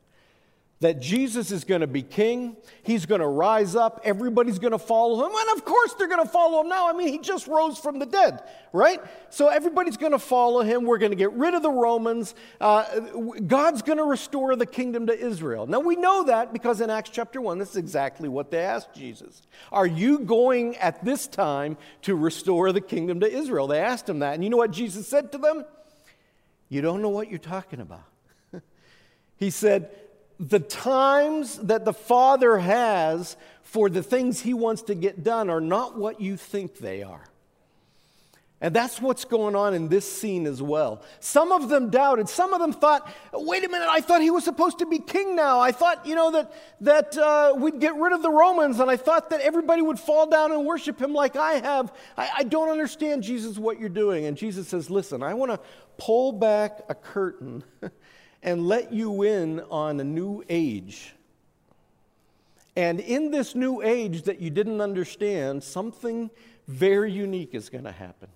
that 0.80 1.00
Jesus 1.00 1.52
is 1.52 1.64
going 1.64 1.82
to 1.82 1.88
be 1.88 2.04
king. 2.04 2.56
He's 2.84 3.08
going 3.08 3.22
to 3.22 3.28
rise 3.28 3.76
up. 3.76 4.00
Everybody's 4.04 4.60
going 4.60 4.74
to 4.74 4.78
follow 4.80 5.26
him. 5.26 5.32
And 5.36 5.58
of 5.58 5.66
course, 5.66 5.94
they're 5.96 6.08
going 6.08 6.24
to 6.24 6.32
follow 6.32 6.62
him 6.62 6.70
now. 6.70 6.88
I 6.88 6.94
mean, 6.94 7.08
he 7.08 7.18
just 7.18 7.48
rose 7.48 7.80
from 7.80 7.98
the 7.98 8.06
dead, 8.06 8.44
right? 8.74 9.02
So 9.32 9.48
everybody's 9.48 9.98
going 9.98 10.12
to 10.12 10.20
follow 10.20 10.62
him. 10.62 10.84
We're 10.84 11.00
going 11.00 11.12
to 11.12 11.18
get 11.18 11.34
rid 11.34 11.56
of 11.56 11.64
the 11.64 11.72
Romans. 11.72 12.36
Uh, 12.62 12.84
God's 13.48 13.82
going 13.82 13.98
to 13.98 14.04
restore 14.04 14.56
the 14.56 14.68
kingdom 14.68 15.08
to 15.08 15.18
Israel. 15.18 15.66
Now, 15.66 15.80
we 15.80 15.96
know 15.96 16.26
that 16.26 16.54
because 16.54 16.80
in 16.80 16.92
Acts 16.92 17.10
chapter 17.10 17.42
1, 17.42 17.58
this 17.58 17.72
is 17.72 17.78
exactly 17.78 18.30
what 18.30 18.52
they 18.52 18.60
asked 18.60 18.94
Jesus. 18.94 19.42
Are 19.72 19.88
you 19.88 20.20
going 20.20 20.76
at 20.78 21.04
this 21.04 21.26
time 21.26 21.78
to 22.04 22.16
restore 22.16 22.72
the 22.72 22.82
kingdom 22.82 23.20
to 23.22 23.32
Israel? 23.32 23.66
They 23.66 23.80
asked 23.80 24.08
him 24.08 24.20
that. 24.20 24.36
And 24.36 24.44
you 24.44 24.52
know 24.52 24.58
what 24.58 24.72
Jesus 24.72 25.08
said 25.08 25.32
to 25.32 25.40
them? 25.40 25.66
You 26.70 26.82
don't 26.82 27.02
know 27.02 27.10
what 27.10 27.32
you're 27.32 27.40
talking 27.40 27.80
about. 27.80 28.04
he 29.38 29.50
said, 29.50 29.90
the 30.40 30.60
times 30.60 31.58
that 31.60 31.86
the 31.86 31.94
Father 31.94 32.58
has 32.58 33.38
for 33.64 33.90
the 33.90 34.04
things 34.04 34.42
He 34.42 34.54
wants 34.54 34.84
to 34.84 34.96
get 34.96 35.24
done 35.24 35.50
are 35.50 35.62
not 35.62 35.98
what 35.98 36.22
you 36.22 36.38
think 36.38 36.78
they 36.78 37.04
are. 37.04 37.24
And 38.60 38.76
that's 38.76 39.00
what's 39.00 39.24
going 39.24 39.56
on 39.56 39.76
in 39.76 39.88
this 39.88 40.12
scene 40.12 40.48
as 40.48 40.64
well. 40.64 41.04
Some 41.20 41.52
of 41.52 41.70
them 41.70 41.92
doubted. 41.92 42.28
Some 42.28 42.54
of 42.54 42.60
them 42.60 42.74
thought, 42.74 43.08
wait 43.32 43.64
a 43.64 43.70
minute, 43.70 43.88
I 43.88 44.02
thought 44.02 44.22
he 44.22 44.32
was 44.32 44.44
supposed 44.44 44.80
to 44.80 44.88
be 44.88 44.98
king 44.98 45.36
now. 45.36 45.60
I 45.60 45.72
thought, 45.72 46.08
you 46.08 46.16
know, 46.16 46.32
that, 46.32 46.54
that 46.82 47.18
uh, 47.18 47.54
we'd 47.56 47.80
get 47.80 47.96
rid 47.96 48.14
of 48.14 48.24
the 48.24 48.32
Romans, 48.32 48.80
and 48.80 48.90
I 48.90 48.98
thought 48.98 49.30
that 49.30 49.42
everybody 49.42 49.84
would 49.84 50.00
fall 50.00 50.26
down 50.26 50.52
and 50.52 50.66
worship 50.66 51.00
him 51.00 51.14
like 51.14 51.36
I 51.36 51.54
have. 51.60 51.94
I, 52.18 52.30
I 52.38 52.44
don't 52.44 52.70
understand, 52.70 53.22
Jesus, 53.22 53.60
what 53.60 53.80
you're 53.80 53.90
doing. 53.90 54.26
And 54.26 54.36
Jesus 54.36 54.68
says, 54.68 54.90
listen, 54.90 55.22
I 55.22 55.36
want 55.36 55.52
to 55.52 55.60
pull 56.00 56.32
back 56.32 56.80
a 56.90 56.96
curtain 56.96 57.64
and 58.48 58.66
let 58.66 58.94
you 58.94 59.24
in 59.24 59.60
on 59.70 60.00
a 60.00 60.04
new 60.06 60.42
age. 60.48 61.14
And 62.78 63.02
in 63.02 63.30
this 63.30 63.56
new 63.56 63.82
age 63.82 64.22
that 64.22 64.40
you 64.40 64.50
didn't 64.50 64.80
understand, 64.80 65.62
something 65.62 66.30
very 66.66 67.12
unique 67.12 67.54
is 67.54 67.68
going 67.68 67.84
to 67.84 67.92
happen. 67.92 68.30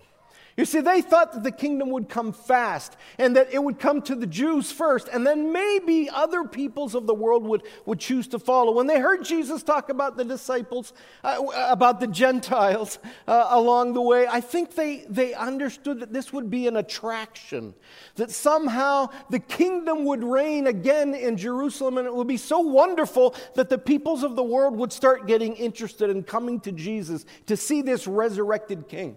You 0.56 0.66
see, 0.66 0.80
they 0.80 1.00
thought 1.00 1.32
that 1.32 1.42
the 1.42 1.50
kingdom 1.50 1.90
would 1.90 2.10
come 2.10 2.32
fast 2.32 2.96
and 3.18 3.36
that 3.36 3.52
it 3.52 3.62
would 3.62 3.78
come 3.78 4.02
to 4.02 4.14
the 4.14 4.26
Jews 4.26 4.70
first, 4.70 5.08
and 5.08 5.26
then 5.26 5.52
maybe 5.52 6.10
other 6.10 6.44
peoples 6.44 6.94
of 6.94 7.06
the 7.06 7.14
world 7.14 7.44
would, 7.44 7.62
would 7.86 7.98
choose 7.98 8.28
to 8.28 8.38
follow. 8.38 8.72
When 8.72 8.86
they 8.86 9.00
heard 9.00 9.24
Jesus 9.24 9.62
talk 9.62 9.88
about 9.88 10.18
the 10.18 10.24
disciples, 10.24 10.92
uh, 11.24 11.42
about 11.70 12.00
the 12.00 12.06
Gentiles 12.06 12.98
uh, 13.26 13.46
along 13.48 13.94
the 13.94 14.02
way, 14.02 14.26
I 14.26 14.42
think 14.42 14.74
they, 14.74 15.06
they 15.08 15.32
understood 15.32 16.00
that 16.00 16.12
this 16.12 16.32
would 16.34 16.50
be 16.50 16.66
an 16.66 16.76
attraction, 16.76 17.74
that 18.16 18.30
somehow 18.30 19.08
the 19.30 19.38
kingdom 19.38 20.04
would 20.04 20.22
reign 20.22 20.66
again 20.66 21.14
in 21.14 21.38
Jerusalem, 21.38 21.96
and 21.96 22.06
it 22.06 22.14
would 22.14 22.28
be 22.28 22.36
so 22.36 22.60
wonderful 22.60 23.34
that 23.54 23.70
the 23.70 23.78
peoples 23.78 24.22
of 24.22 24.36
the 24.36 24.42
world 24.42 24.76
would 24.76 24.92
start 24.92 25.26
getting 25.26 25.56
interested 25.56 26.10
in 26.10 26.22
coming 26.22 26.60
to 26.60 26.72
Jesus 26.72 27.24
to 27.46 27.56
see 27.56 27.80
this 27.80 28.06
resurrected 28.06 28.86
king. 28.88 29.16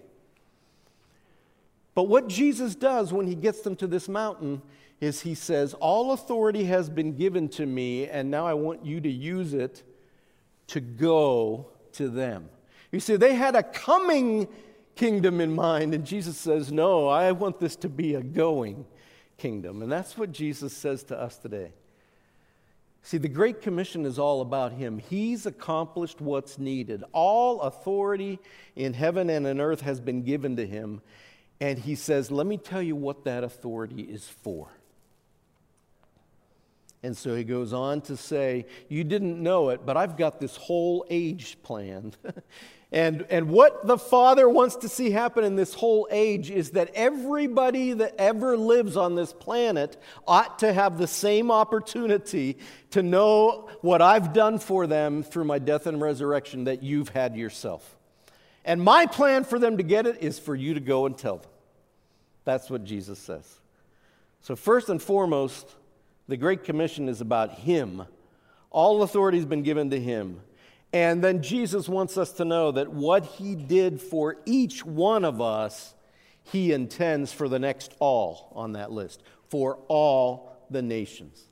But 1.96 2.04
what 2.04 2.28
Jesus 2.28 2.76
does 2.76 3.12
when 3.12 3.26
he 3.26 3.36
gets 3.36 3.62
them 3.62 3.76
to 3.78 3.88
this 3.88 4.08
mountain 4.08 4.62
is 5.00 5.22
he 5.22 5.34
says, 5.34 5.74
All 5.74 6.12
authority 6.12 6.66
has 6.66 6.90
been 6.90 7.16
given 7.16 7.50
to 7.50 7.66
me, 7.66 8.08
and 8.08 8.30
now 8.30 8.46
I 8.46 8.54
want 8.54 8.86
you 8.86 9.02
to 9.02 9.10
use 9.10 9.54
it 9.54 9.82
to 10.68 10.82
go 10.82 11.68
to 11.94 12.10
them. 12.10 12.50
You 12.92 13.00
see, 13.00 13.16
they 13.16 13.36
had 13.36 13.56
a 13.56 13.64
coming 13.64 14.48
kingdom 14.96 15.42
in 15.42 15.54
mind, 15.56 15.94
and 15.94 16.06
Jesus 16.06 16.38
says, 16.38 16.72
No, 16.72 17.08
I 17.08 17.32
want 17.32 17.60
this 17.60 17.76
to 17.78 17.90
be 17.90 18.16
a 18.16 18.22
going 18.22 18.86
kingdom. 19.38 19.82
And 19.82 19.92
that's 19.92 20.18
what 20.18 20.32
Jesus 20.32 20.76
says 20.76 21.04
to 21.06 21.20
us 21.20 21.38
today. 21.38 21.72
See, 23.04 23.18
the 23.18 23.30
Great 23.30 23.62
Commission 23.62 24.06
is 24.06 24.18
all 24.18 24.42
about 24.42 24.72
Him. 24.72 24.98
He's 24.98 25.46
accomplished 25.46 26.22
what's 26.22 26.58
needed. 26.58 27.04
All 27.12 27.62
authority 27.62 28.40
in 28.76 28.94
heaven 28.94 29.30
and 29.30 29.46
in 29.46 29.62
earth 29.62 29.82
has 29.82 30.00
been 30.00 30.24
given 30.24 30.56
to 30.56 30.66
Him. 30.66 31.02
And 31.60 31.80
he 31.80 31.96
says, 31.96 32.32
Let 32.32 32.46
me 32.46 32.58
tell 32.58 32.82
you 32.82 32.96
what 32.96 33.26
that 33.26 33.44
authority 33.44 34.02
is 34.02 34.28
for. 34.28 34.70
And 37.06 37.16
so 37.16 37.36
he 37.36 37.44
goes 37.44 37.72
on 37.72 38.02
to 38.02 38.18
say, 38.18 38.66
You 38.90 39.04
didn't 39.04 39.42
know 39.42 39.70
it, 39.70 39.86
but 39.86 39.96
I've 39.96 40.18
got 40.18 40.40
this 40.40 40.56
whole 40.58 41.06
age 41.10 41.58
planned. 41.62 42.18
and, 42.92 43.26
and 43.30 43.50
what 43.50 43.86
the 43.86 43.98
Father 43.98 44.50
wants 44.50 44.78
to 44.78 44.90
see 44.90 45.12
happen 45.12 45.44
in 45.44 45.56
this 45.56 45.76
whole 45.76 46.08
age 46.10 46.50
is 46.50 46.72
that 46.72 46.90
everybody 46.96 47.94
that 47.94 48.16
ever 48.18 48.58
lives 48.58 48.98
on 48.98 49.14
this 49.14 49.34
planet 49.34 50.02
ought 50.28 50.60
to 50.60 50.74
have 50.74 50.98
the 50.98 51.08
same 51.08 51.52
opportunity 51.52 52.58
to 52.90 53.04
know 53.04 53.70
what 53.82 54.02
I've 54.02 54.34
done 54.34 54.58
for 54.58 54.88
them 54.88 55.22
through 55.22 55.46
my 55.46 55.60
death 55.60 55.86
and 55.86 56.02
resurrection 56.02 56.64
that 56.64 56.82
you've 56.82 57.10
had 57.10 57.36
yourself. 57.36 57.95
And 58.66 58.82
my 58.82 59.06
plan 59.06 59.44
for 59.44 59.60
them 59.60 59.78
to 59.78 59.84
get 59.84 60.08
it 60.08 60.22
is 60.22 60.40
for 60.40 60.56
you 60.56 60.74
to 60.74 60.80
go 60.80 61.06
and 61.06 61.16
tell 61.16 61.38
them. 61.38 61.50
That's 62.44 62.70
what 62.70 62.84
Jesus 62.84 63.20
says. 63.20 63.60
So, 64.42 64.56
first 64.56 64.90
and 64.90 65.02
foremost, 65.02 65.76
the 66.28 66.36
Great 66.36 66.64
Commission 66.64 67.08
is 67.08 67.22
about 67.22 67.52
Him. 67.52 68.04
All 68.72 69.04
authority 69.04 69.38
has 69.38 69.46
been 69.46 69.64
given 69.64 69.92
to 69.92 70.00
Him. 70.00 70.42
And 70.92 71.24
then 71.24 71.42
Jesus 71.42 71.88
wants 71.88 72.18
us 72.18 72.32
to 72.34 72.46
know 72.46 72.72
that 72.72 72.92
what 72.92 73.26
He 73.26 73.56
did 73.56 74.02
for 74.02 74.38
each 74.46 74.84
one 74.84 75.26
of 75.26 75.42
us, 75.42 75.94
He 76.44 76.74
intends 76.74 77.32
for 77.32 77.48
the 77.48 77.60
next 77.60 77.94
all 78.00 78.52
on 78.56 78.74
that 78.74 78.92
list, 78.92 79.22
for 79.50 79.78
all 79.88 80.58
the 80.70 80.82
nations. 80.82 81.44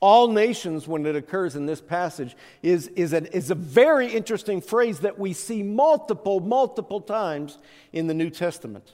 All 0.00 0.28
nations, 0.28 0.88
when 0.88 1.04
it 1.04 1.14
occurs 1.14 1.56
in 1.56 1.66
this 1.66 1.82
passage, 1.82 2.34
is, 2.62 2.88
is, 2.88 3.12
a, 3.12 3.36
is 3.36 3.50
a 3.50 3.54
very 3.54 4.06
interesting 4.08 4.62
phrase 4.62 5.00
that 5.00 5.18
we 5.18 5.34
see 5.34 5.62
multiple, 5.62 6.40
multiple 6.40 7.02
times 7.02 7.58
in 7.92 8.06
the 8.06 8.14
New 8.14 8.30
Testament. 8.30 8.92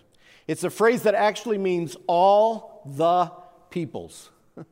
It's 0.48 0.64
a 0.64 0.70
phrase 0.70 1.02
that 1.02 1.14
actually 1.14 1.58
means 1.58 1.96
all 2.08 2.82
the 2.84 3.30
peoples. 3.70 4.30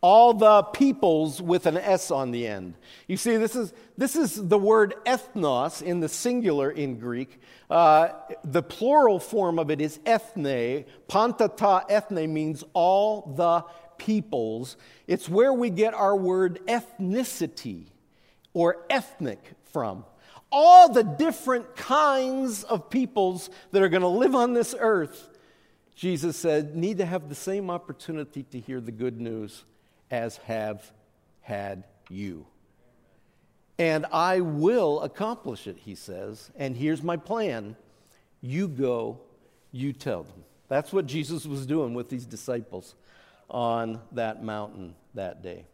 all 0.00 0.32
the 0.32 0.62
peoples 0.62 1.42
with 1.42 1.66
an 1.66 1.76
S 1.76 2.10
on 2.10 2.30
the 2.30 2.46
end. 2.46 2.74
You 3.06 3.18
see, 3.18 3.36
this 3.36 3.54
is, 3.54 3.74
this 3.98 4.16
is 4.16 4.48
the 4.48 4.58
word 4.58 4.94
ethnos 5.04 5.82
in 5.82 6.00
the 6.00 6.08
singular 6.08 6.70
in 6.70 6.98
Greek. 6.98 7.40
Uh, 7.70 8.08
the 8.42 8.62
plural 8.62 9.18
form 9.18 9.58
of 9.58 9.70
it 9.70 9.80
is 9.80 9.98
ethne. 10.06 10.84
Panta 11.08 11.48
ta 11.48 11.84
ethne 11.88 12.32
means 12.32 12.64
all 12.72 13.34
the 13.36 13.64
peoples. 13.98 14.76
It's 15.06 15.28
where 15.28 15.52
we 15.52 15.70
get 15.70 15.94
our 15.94 16.16
word 16.16 16.60
ethnicity 16.66 17.86
or 18.52 18.84
ethnic 18.88 19.52
from. 19.72 20.04
All 20.50 20.92
the 20.92 21.02
different 21.02 21.74
kinds 21.74 22.62
of 22.64 22.88
peoples 22.90 23.50
that 23.72 23.82
are 23.82 23.88
going 23.88 24.02
to 24.02 24.08
live 24.08 24.34
on 24.34 24.52
this 24.52 24.74
earth, 24.78 25.30
Jesus 25.96 26.36
said, 26.36 26.76
need 26.76 26.98
to 26.98 27.06
have 27.06 27.28
the 27.28 27.34
same 27.34 27.70
opportunity 27.70 28.44
to 28.44 28.60
hear 28.60 28.80
the 28.80 28.92
good 28.92 29.20
news 29.20 29.64
as 30.10 30.36
have 30.38 30.92
had 31.40 31.84
you. 32.08 32.46
And 33.78 34.06
I 34.12 34.40
will 34.40 35.00
accomplish 35.02 35.66
it, 35.66 35.76
he 35.78 35.96
says. 35.96 36.50
And 36.56 36.76
here's 36.76 37.02
my 37.02 37.16
plan 37.16 37.76
you 38.40 38.68
go, 38.68 39.20
you 39.72 39.92
tell 39.92 40.22
them. 40.22 40.44
That's 40.68 40.92
what 40.92 41.06
Jesus 41.06 41.46
was 41.46 41.66
doing 41.66 41.94
with 41.94 42.08
these 42.08 42.26
disciples 42.26 42.94
on 43.50 44.00
that 44.12 44.42
mountain 44.42 44.94
that 45.14 45.42
day. 45.42 45.66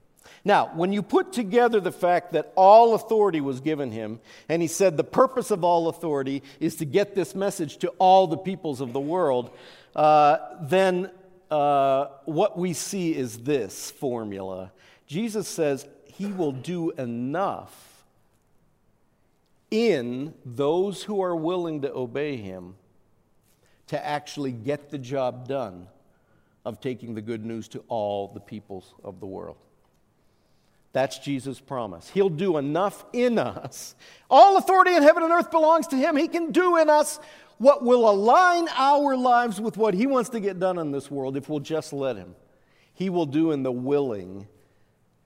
Now, 0.45 0.71
when 0.75 0.93
you 0.93 1.03
put 1.03 1.33
together 1.33 1.81
the 1.81 1.93
fact 1.93 2.33
that 2.33 2.53
all 2.57 2.95
authority 2.95 3.41
was 3.41 3.61
given 3.61 3.91
him, 3.91 4.21
and 4.49 4.63
he 4.63 4.69
said 4.69 4.97
the 4.97 5.05
purpose 5.05 5.51
of 5.51 5.65
all 5.65 5.89
authority 5.89 6.43
is 6.61 6.77
to 6.77 6.85
get 6.85 7.15
this 7.15 7.35
message 7.35 7.79
to 7.79 7.89
all 7.99 8.27
the 8.27 8.37
peoples 8.37 8.81
of 8.81 8.93
the 8.93 9.01
world, 9.01 9.51
uh, 9.95 10.39
then 10.63 11.11
uh, 11.51 12.07
what 12.25 12.59
we 12.59 12.73
see 12.73 13.15
is 13.15 13.39
this 13.39 13.91
formula. 13.91 14.73
Jesus 15.07 15.49
says 15.49 15.87
he 16.07 16.27
will 16.27 16.53
do 16.53 16.91
enough 16.93 18.05
in 19.71 20.35
those 20.45 21.03
who 21.03 21.23
are 21.23 21.37
willing 21.37 21.83
to 21.83 21.93
obey 21.93 22.37
him 22.37 22.75
to 23.89 24.07
actually 24.07 24.53
get 24.53 24.91
the 24.91 24.99
job 24.99 25.49
done 25.49 25.89
of 26.65 26.81
taking 26.81 27.15
the 27.15 27.23
good 27.23 27.45
news 27.45 27.69
to 27.69 27.83
all 27.89 28.29
the 28.29 28.41
peoples 28.41 28.95
of 29.03 29.21
the 29.21 29.27
world. 29.27 29.57
That's 30.93 31.19
Jesus' 31.19 31.61
promise. 31.61 32.09
He'll 32.11 32.29
do 32.29 32.57
enough 32.57 33.05
in 33.13 33.39
us. 33.39 33.95
All 34.29 34.57
authority 34.57 34.95
in 34.95 35.03
heaven 35.03 35.23
and 35.23 35.33
earth 35.33 35.51
belongs 35.51 35.87
to 35.89 35.97
Him. 35.97 36.17
He 36.17 36.29
can 36.29 36.51
do 36.51 36.77
in 36.79 36.91
us 36.91 37.21
what 37.59 37.85
will 37.85 38.11
align 38.11 38.69
our 38.77 39.17
lives 39.17 39.61
with 39.61 39.77
what 39.77 39.95
He 39.95 40.07
wants 40.07 40.31
to 40.31 40.41
get 40.41 40.59
done 40.59 40.79
in 40.79 40.91
this 40.91 41.11
world 41.11 41.37
if 41.37 41.49
we'll 41.49 41.61
just 41.61 41.93
let 41.93 42.17
Him. 42.17 42.35
He 42.95 43.09
will 43.09 43.27
do 43.27 43.53
in 43.53 43.63
the 43.63 43.73
willing 43.73 44.49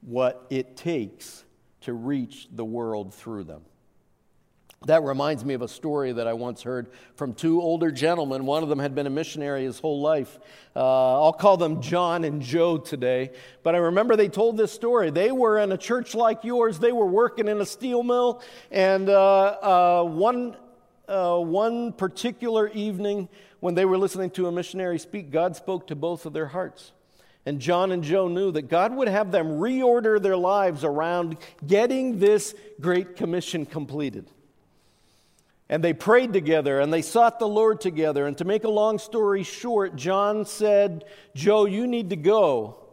what 0.02 0.46
it 0.50 0.76
takes 0.76 1.44
to 1.82 1.94
reach 1.94 2.48
the 2.52 2.64
world 2.64 3.14
through 3.14 3.44
them. 3.44 3.62
That 4.86 5.02
reminds 5.02 5.44
me 5.44 5.54
of 5.54 5.62
a 5.62 5.68
story 5.68 6.12
that 6.12 6.26
I 6.26 6.34
once 6.34 6.62
heard 6.62 6.88
from 7.16 7.32
two 7.32 7.60
older 7.62 7.90
gentlemen. 7.90 8.44
One 8.44 8.62
of 8.62 8.68
them 8.68 8.78
had 8.78 8.94
been 8.94 9.06
a 9.06 9.10
missionary 9.10 9.64
his 9.64 9.78
whole 9.78 10.02
life. 10.02 10.38
Uh, 10.76 11.22
I'll 11.22 11.32
call 11.32 11.56
them 11.56 11.80
John 11.80 12.24
and 12.24 12.42
Joe 12.42 12.76
today. 12.76 13.30
But 13.62 13.74
I 13.74 13.78
remember 13.78 14.14
they 14.14 14.28
told 14.28 14.58
this 14.58 14.72
story. 14.72 15.10
They 15.10 15.32
were 15.32 15.58
in 15.58 15.72
a 15.72 15.78
church 15.78 16.14
like 16.14 16.44
yours, 16.44 16.78
they 16.78 16.92
were 16.92 17.06
working 17.06 17.48
in 17.48 17.60
a 17.60 17.66
steel 17.66 18.02
mill, 18.02 18.42
and 18.70 19.08
uh, 19.08 20.02
uh, 20.02 20.04
one, 20.04 20.56
uh, 21.08 21.38
one 21.38 21.92
particular 21.92 22.68
evening 22.68 23.28
when 23.60 23.74
they 23.74 23.86
were 23.86 23.96
listening 23.96 24.28
to 24.32 24.46
a 24.48 24.52
missionary 24.52 24.98
speak, 24.98 25.30
God 25.30 25.56
spoke 25.56 25.86
to 25.86 25.96
both 25.96 26.26
of 26.26 26.34
their 26.34 26.46
hearts. 26.48 26.92
And 27.46 27.60
John 27.60 27.92
and 27.92 28.02
Joe 28.02 28.28
knew 28.28 28.52
that 28.52 28.68
God 28.68 28.94
would 28.94 29.08
have 29.08 29.30
them 29.30 29.58
reorder 29.58 30.20
their 30.20 30.36
lives 30.36 30.84
around 30.84 31.38
getting 31.66 32.18
this 32.18 32.54
great 32.80 33.16
commission 33.16 33.64
completed. 33.64 34.30
And 35.68 35.82
they 35.82 35.94
prayed 35.94 36.32
together 36.32 36.80
and 36.80 36.92
they 36.92 37.02
sought 37.02 37.38
the 37.38 37.48
Lord 37.48 37.80
together. 37.80 38.26
And 38.26 38.36
to 38.38 38.44
make 38.44 38.64
a 38.64 38.70
long 38.70 38.98
story 38.98 39.42
short, 39.42 39.96
John 39.96 40.44
said, 40.44 41.04
Joe, 41.34 41.64
you 41.64 41.86
need 41.86 42.10
to 42.10 42.16
go. 42.16 42.84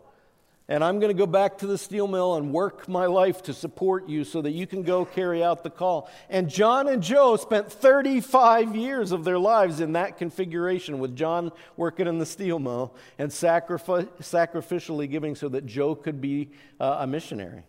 And 0.72 0.86
I'm 0.86 1.02
going 1.02 1.10
to 1.10 1.18
go 1.18 1.28
back 1.28 1.58
to 1.58 1.68
the 1.68 1.78
steel 1.78 2.08
mill 2.08 2.36
and 2.36 2.54
work 2.54 2.88
my 2.88 3.06
life 3.06 3.44
to 3.44 3.54
support 3.54 4.08
you 4.08 4.24
so 4.24 4.42
that 4.42 4.52
you 4.52 4.66
can 4.66 4.84
go 4.84 5.04
carry 5.04 5.44
out 5.44 5.64
the 5.64 5.70
call. 5.70 6.10
And 6.30 6.50
John 6.50 6.88
and 6.88 7.04
Joe 7.04 7.36
spent 7.36 7.70
35 7.70 8.74
years 8.74 9.12
of 9.12 9.26
their 9.26 9.38
lives 9.38 9.82
in 9.82 9.92
that 9.94 10.18
configuration, 10.18 11.00
with 11.00 11.14
John 11.14 11.52
working 11.76 12.08
in 12.08 12.20
the 12.20 12.26
steel 12.26 12.58
mill 12.58 12.96
and 13.18 13.32
sacrific- 13.32 14.08
sacrificially 14.22 15.12
giving 15.12 15.36
so 15.36 15.50
that 15.50 15.66
Joe 15.66 15.94
could 15.94 16.22
be 16.22 16.52
uh, 16.80 17.00
a 17.00 17.08
missionary. 17.08 17.64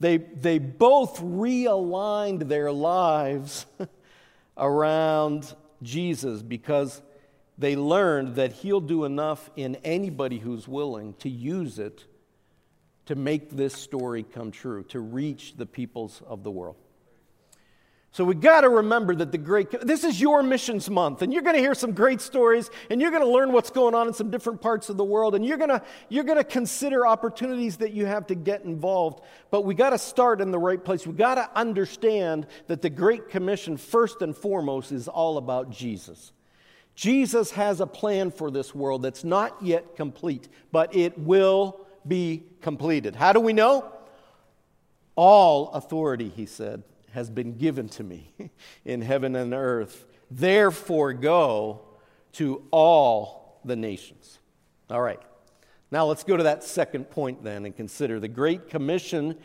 They, 0.00 0.16
they 0.16 0.58
both 0.58 1.20
realigned 1.20 2.48
their 2.48 2.72
lives 2.72 3.66
around 4.58 5.54
Jesus 5.82 6.42
because 6.42 7.02
they 7.56 7.76
learned 7.76 8.36
that 8.36 8.52
He'll 8.52 8.80
do 8.80 9.04
enough 9.04 9.50
in 9.56 9.76
anybody 9.76 10.38
who's 10.38 10.68
willing 10.68 11.14
to 11.14 11.28
use 11.28 11.78
it 11.78 12.04
to 13.06 13.14
make 13.14 13.50
this 13.50 13.74
story 13.74 14.22
come 14.22 14.50
true, 14.50 14.82
to 14.84 15.00
reach 15.00 15.56
the 15.56 15.66
peoples 15.66 16.22
of 16.26 16.42
the 16.42 16.50
world. 16.50 16.76
So 18.10 18.24
we 18.24 18.34
got 18.34 18.62
to 18.62 18.70
remember 18.70 19.14
that 19.16 19.32
the 19.32 19.38
great 19.38 19.70
this 19.82 20.02
is 20.02 20.20
your 20.20 20.42
missions 20.42 20.88
month 20.88 21.22
and 21.22 21.32
you're 21.32 21.42
going 21.42 21.54
to 21.54 21.60
hear 21.60 21.74
some 21.74 21.92
great 21.92 22.20
stories 22.20 22.70
and 22.90 23.00
you're 23.00 23.10
going 23.10 23.22
to 23.22 23.28
learn 23.28 23.52
what's 23.52 23.70
going 23.70 23.94
on 23.94 24.08
in 24.08 24.14
some 24.14 24.30
different 24.30 24.60
parts 24.62 24.88
of 24.88 24.96
the 24.96 25.04
world 25.04 25.34
and 25.34 25.44
you're 25.44 25.58
going 25.58 25.68
to 25.68 25.82
you're 26.08 26.24
going 26.24 26.38
to 26.38 26.44
consider 26.44 27.06
opportunities 27.06 27.76
that 27.76 27.92
you 27.92 28.06
have 28.06 28.26
to 28.26 28.34
get 28.34 28.64
involved 28.64 29.22
but 29.50 29.64
we 29.64 29.74
got 29.74 29.90
to 29.90 29.98
start 29.98 30.40
in 30.40 30.50
the 30.50 30.58
right 30.58 30.82
place. 30.82 31.06
We 31.06 31.12
got 31.12 31.36
to 31.36 31.50
understand 31.54 32.46
that 32.66 32.82
the 32.82 32.90
great 32.90 33.28
commission 33.28 33.76
first 33.76 34.22
and 34.22 34.36
foremost 34.36 34.90
is 34.90 35.06
all 35.06 35.36
about 35.36 35.70
Jesus. 35.70 36.32
Jesus 36.94 37.52
has 37.52 37.80
a 37.80 37.86
plan 37.86 38.30
for 38.30 38.50
this 38.50 38.74
world 38.74 39.02
that's 39.02 39.22
not 39.22 39.62
yet 39.62 39.94
complete, 39.94 40.48
but 40.72 40.96
it 40.96 41.16
will 41.16 41.86
be 42.06 42.42
completed. 42.60 43.14
How 43.14 43.32
do 43.32 43.38
we 43.38 43.52
know? 43.52 43.92
All 45.14 45.70
authority, 45.70 46.28
he 46.28 46.46
said, 46.46 46.82
has 47.12 47.30
been 47.30 47.56
given 47.56 47.88
to 47.90 48.04
me 48.04 48.32
in 48.84 49.02
heaven 49.02 49.34
and 49.36 49.52
earth. 49.54 50.06
Therefore, 50.30 51.12
go 51.12 51.80
to 52.32 52.62
all 52.70 53.60
the 53.64 53.76
nations. 53.76 54.38
All 54.90 55.00
right. 55.00 55.20
Now 55.90 56.06
let's 56.06 56.24
go 56.24 56.36
to 56.36 56.42
that 56.44 56.64
second 56.64 57.10
point 57.10 57.42
then 57.42 57.64
and 57.64 57.74
consider 57.74 58.20
the 58.20 58.28
Great 58.28 58.68
Commission 58.68 59.36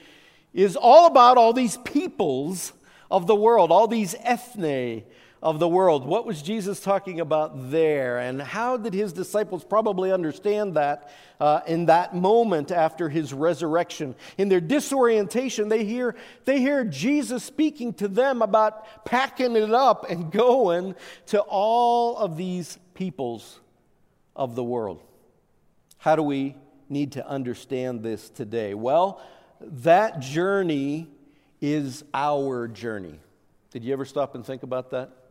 is 0.53 0.75
all 0.75 1.07
about 1.07 1.37
all 1.37 1.53
these 1.53 1.77
peoples 1.77 2.73
of 3.09 3.27
the 3.27 3.35
world, 3.35 3.71
all 3.71 3.87
these 3.87 4.15
ethne 4.21 5.03
of 5.43 5.59
the 5.59 5.67
world. 5.67 6.05
What 6.05 6.25
was 6.25 6.41
Jesus 6.41 6.79
talking 6.79 7.19
about 7.19 7.69
there? 7.69 8.17
And 8.19 8.41
how 8.41 8.77
did 8.77 8.93
his 8.93 9.11
disciples 9.11 9.65
probably 9.65 10.09
understand 10.09 10.75
that 10.75 11.11
uh, 11.37 11.59
in 11.67 11.87
that 11.87 12.15
moment 12.15 12.71
after 12.71 13.09
his 13.09 13.33
resurrection? 13.33 14.15
In 14.37 14.47
their 14.47 14.61
disorientation, 14.61 15.67
they 15.67 15.83
hear, 15.83 16.15
they 16.45 16.61
hear 16.61 16.85
Jesus 16.85 17.43
speaking 17.43 17.93
to 17.95 18.07
them 18.07 18.41
about 18.41 19.03
packing 19.03 19.57
it 19.57 19.73
up 19.73 20.09
and 20.09 20.31
going 20.31 20.95
to 21.27 21.41
all 21.41 22.15
of 22.15 22.37
these 22.37 22.79
peoples 22.93 23.59
of 24.37 24.55
the 24.55 24.63
world. 24.63 25.03
How 25.97 26.15
do 26.15 26.23
we 26.23 26.55
need 26.87 27.11
to 27.13 27.27
understand 27.27 28.01
this 28.01 28.29
today? 28.29 28.75
Well, 28.75 29.21
that 29.59 30.21
journey 30.21 31.09
is 31.59 32.05
our 32.13 32.69
journey. 32.69 33.19
Did 33.71 33.83
you 33.83 33.91
ever 33.91 34.05
stop 34.05 34.35
and 34.35 34.45
think 34.45 34.63
about 34.63 34.91
that? 34.91 35.22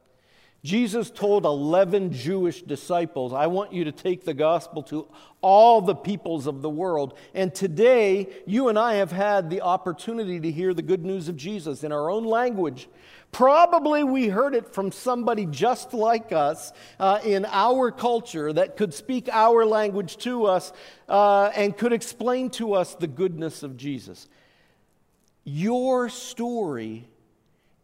Jesus 0.64 1.10
told 1.10 1.44
11 1.44 2.12
Jewish 2.12 2.62
disciples, 2.62 3.32
I 3.32 3.48
want 3.48 3.72
you 3.72 3.82
to 3.84 3.92
take 3.92 4.24
the 4.24 4.34
gospel 4.34 4.84
to 4.84 5.08
all 5.40 5.80
the 5.80 5.96
peoples 5.96 6.46
of 6.46 6.62
the 6.62 6.70
world. 6.70 7.18
And 7.34 7.52
today, 7.52 8.28
you 8.46 8.68
and 8.68 8.78
I 8.78 8.94
have 8.94 9.10
had 9.10 9.50
the 9.50 9.62
opportunity 9.62 10.38
to 10.38 10.52
hear 10.52 10.72
the 10.72 10.82
good 10.82 11.04
news 11.04 11.28
of 11.28 11.36
Jesus 11.36 11.82
in 11.82 11.90
our 11.90 12.08
own 12.08 12.24
language. 12.24 12.88
Probably 13.32 14.04
we 14.04 14.28
heard 14.28 14.54
it 14.54 14.72
from 14.72 14.92
somebody 14.92 15.46
just 15.46 15.94
like 15.94 16.30
us 16.30 16.70
uh, 17.00 17.18
in 17.24 17.44
our 17.46 17.90
culture 17.90 18.52
that 18.52 18.76
could 18.76 18.94
speak 18.94 19.28
our 19.32 19.66
language 19.66 20.16
to 20.18 20.44
us 20.44 20.72
uh, 21.08 21.50
and 21.56 21.76
could 21.76 21.92
explain 21.92 22.50
to 22.50 22.74
us 22.74 22.94
the 22.94 23.08
goodness 23.08 23.64
of 23.64 23.76
Jesus. 23.76 24.28
Your 25.42 26.08
story 26.08 27.08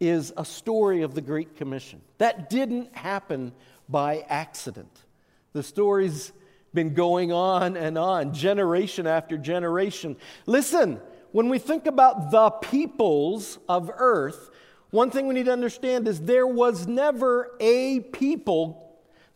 is 0.01 0.33
a 0.37 0.45
story 0.45 1.03
of 1.03 1.15
the 1.15 1.21
Great 1.21 1.57
Commission. 1.57 2.01
That 2.19 2.51
didn't 2.51 2.95
happen 2.97 3.53
by 3.89 4.25
accident. 4.29 5.05
The 5.53 5.63
story's 5.63 6.33
been 6.75 6.95
going 6.95 7.33
on 7.33 7.77
and 7.77 7.97
on, 7.97 8.33
generation 8.33 9.07
after 9.07 9.39
generation. 9.39 10.17
Listen, 10.47 11.01
when 11.33 11.49
we 11.49 11.59
think 11.59 11.87
about 11.87 12.31
the 12.31 12.51
peoples 12.51 13.59
of 13.69 13.91
earth, 13.97 14.51
one 14.91 15.11
thing 15.11 15.27
we 15.27 15.35
need 15.35 15.47
to 15.47 15.53
understand 15.53 16.09
is 16.09 16.21
there 16.21 16.47
was 16.47 16.87
never 16.87 17.57
a 17.61 18.01
people 18.01 18.85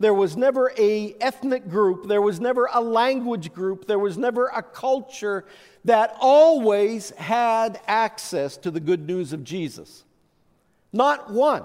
there 0.03 0.12
was 0.12 0.37
never 0.37 0.72
a 0.79 1.14
ethnic 1.20 1.68
group 1.68 2.09
there 2.09 2.20
was 2.20 2.40
never 2.40 2.68
a 2.72 2.81
language 2.81 3.53
group 3.53 3.87
there 3.87 4.01
was 4.01 4.18
never 4.18 4.46
a 4.48 4.62
culture 4.62 5.44
that 5.85 6.16
always 6.20 7.11
had 7.11 7.81
access 7.87 8.57
to 8.57 8.70
the 8.70 8.81
good 8.81 9.07
news 9.07 9.33
of 9.33 9.44
jesus 9.44 10.05
not 10.92 11.33
one. 11.33 11.64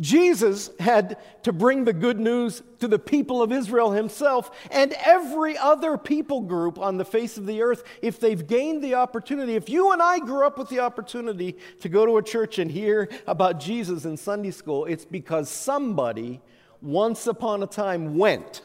Jesus 0.00 0.70
had 0.78 1.18
to 1.42 1.52
bring 1.52 1.84
the 1.84 1.92
good 1.92 2.20
news 2.20 2.62
to 2.78 2.86
the 2.86 3.00
people 3.00 3.42
of 3.42 3.50
Israel 3.50 3.90
himself 3.90 4.50
and 4.70 4.94
every 5.04 5.58
other 5.58 5.98
people 5.98 6.42
group 6.42 6.78
on 6.78 6.98
the 6.98 7.04
face 7.04 7.36
of 7.36 7.46
the 7.46 7.62
earth 7.62 7.82
if 8.00 8.20
they've 8.20 8.46
gained 8.46 8.82
the 8.82 8.94
opportunity. 8.94 9.56
If 9.56 9.68
you 9.68 9.90
and 9.90 10.00
I 10.00 10.20
grew 10.20 10.46
up 10.46 10.56
with 10.56 10.68
the 10.68 10.80
opportunity 10.80 11.56
to 11.80 11.88
go 11.88 12.06
to 12.06 12.18
a 12.18 12.22
church 12.22 12.60
and 12.60 12.70
hear 12.70 13.08
about 13.26 13.58
Jesus 13.58 14.04
in 14.04 14.16
Sunday 14.16 14.52
school, 14.52 14.84
it's 14.84 15.04
because 15.04 15.50
somebody 15.50 16.40
once 16.80 17.26
upon 17.26 17.64
a 17.64 17.66
time 17.66 18.16
went 18.16 18.62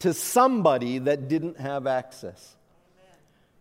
to 0.00 0.12
somebody 0.12 0.98
that 0.98 1.28
didn't 1.28 1.58
have 1.58 1.86
access. 1.86 2.55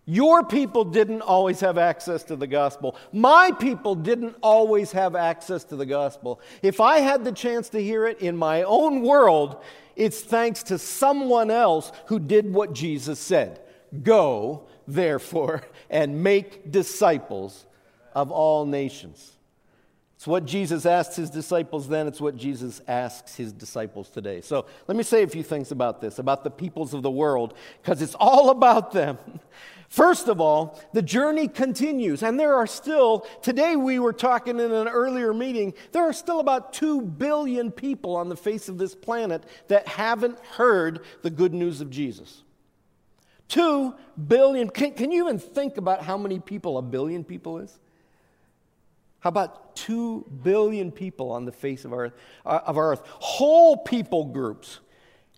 Your 0.05 0.43
people 0.43 0.85
didn't 0.85 1.21
always 1.21 1.59
have 1.61 1.79
access 1.79 2.23
to 2.25 2.35
the 2.35 2.45
gospel. 2.45 2.95
My 3.11 3.51
people 3.51 3.95
didn't 3.95 4.35
always 4.41 4.91
have 4.91 5.15
access 5.15 5.63
to 5.65 5.75
the 5.75 5.85
gospel. 5.85 6.39
If 6.61 6.79
I 6.79 6.99
had 6.99 7.23
the 7.23 7.31
chance 7.31 7.69
to 7.69 7.81
hear 7.81 8.05
it 8.05 8.19
in 8.19 8.37
my 8.37 8.63
own 8.63 9.01
world, 9.01 9.63
it's 9.95 10.21
thanks 10.21 10.61
to 10.63 10.77
someone 10.77 11.49
else 11.49 11.91
who 12.07 12.19
did 12.19 12.53
what 12.53 12.73
Jesus 12.73 13.19
said 13.19 13.61
Go, 14.03 14.67
therefore, 14.87 15.63
and 15.89 16.23
make 16.23 16.71
disciples 16.71 17.65
of 18.13 18.31
all 18.31 18.65
nations. 18.65 19.34
It's 20.25 20.27
what 20.27 20.45
Jesus 20.45 20.87
asked 20.87 21.15
his 21.15 21.29
disciples 21.29 21.87
then, 21.87 22.07
it's 22.07 22.19
what 22.19 22.35
Jesus 22.35 22.81
asks 22.87 23.35
his 23.35 23.53
disciples 23.53 24.09
today. 24.09 24.41
So 24.41 24.65
let 24.87 24.97
me 24.97 25.03
say 25.03 25.21
a 25.21 25.27
few 25.27 25.43
things 25.43 25.71
about 25.71 26.01
this, 26.01 26.17
about 26.17 26.43
the 26.43 26.49
peoples 26.49 26.95
of 26.95 27.03
the 27.03 27.11
world, 27.11 27.53
because 27.79 28.01
it's 28.01 28.15
all 28.19 28.49
about 28.49 28.91
them. 28.91 29.19
First 29.87 30.27
of 30.27 30.41
all, 30.41 30.81
the 30.93 31.03
journey 31.03 31.47
continues, 31.47 32.23
and 32.23 32.39
there 32.39 32.55
are 32.55 32.65
still, 32.65 33.27
today 33.43 33.75
we 33.75 33.99
were 33.99 34.13
talking 34.13 34.59
in 34.59 34.71
an 34.71 34.87
earlier 34.87 35.31
meeting, 35.31 35.75
there 35.91 36.09
are 36.09 36.11
still 36.11 36.39
about 36.39 36.73
2 36.73 37.01
billion 37.01 37.71
people 37.71 38.15
on 38.15 38.27
the 38.27 38.35
face 38.35 38.67
of 38.67 38.79
this 38.79 38.95
planet 38.95 39.43
that 39.67 39.87
haven't 39.87 40.39
heard 40.39 41.01
the 41.21 41.29
good 41.29 41.53
news 41.53 41.81
of 41.81 41.91
Jesus. 41.91 42.41
Two 43.47 43.93
billion. 44.27 44.71
Can, 44.71 44.93
can 44.93 45.11
you 45.11 45.25
even 45.25 45.37
think 45.37 45.77
about 45.77 46.01
how 46.01 46.17
many 46.17 46.39
people 46.39 46.79
a 46.79 46.81
billion 46.81 47.23
people 47.23 47.59
is? 47.59 47.77
How 49.25 49.29
about 49.29 49.75
two 49.75 50.23
billion 50.43 50.91
people 50.91 51.31
on 51.31 51.45
the 51.45 51.51
face 51.51 51.83
of 51.83 51.93
our, 51.93 52.13
uh, 52.45 52.59
of 52.67 52.77
our 52.77 52.91
earth? 52.91 53.01
Whole 53.07 53.75
people 53.75 54.25
groups 54.25 54.81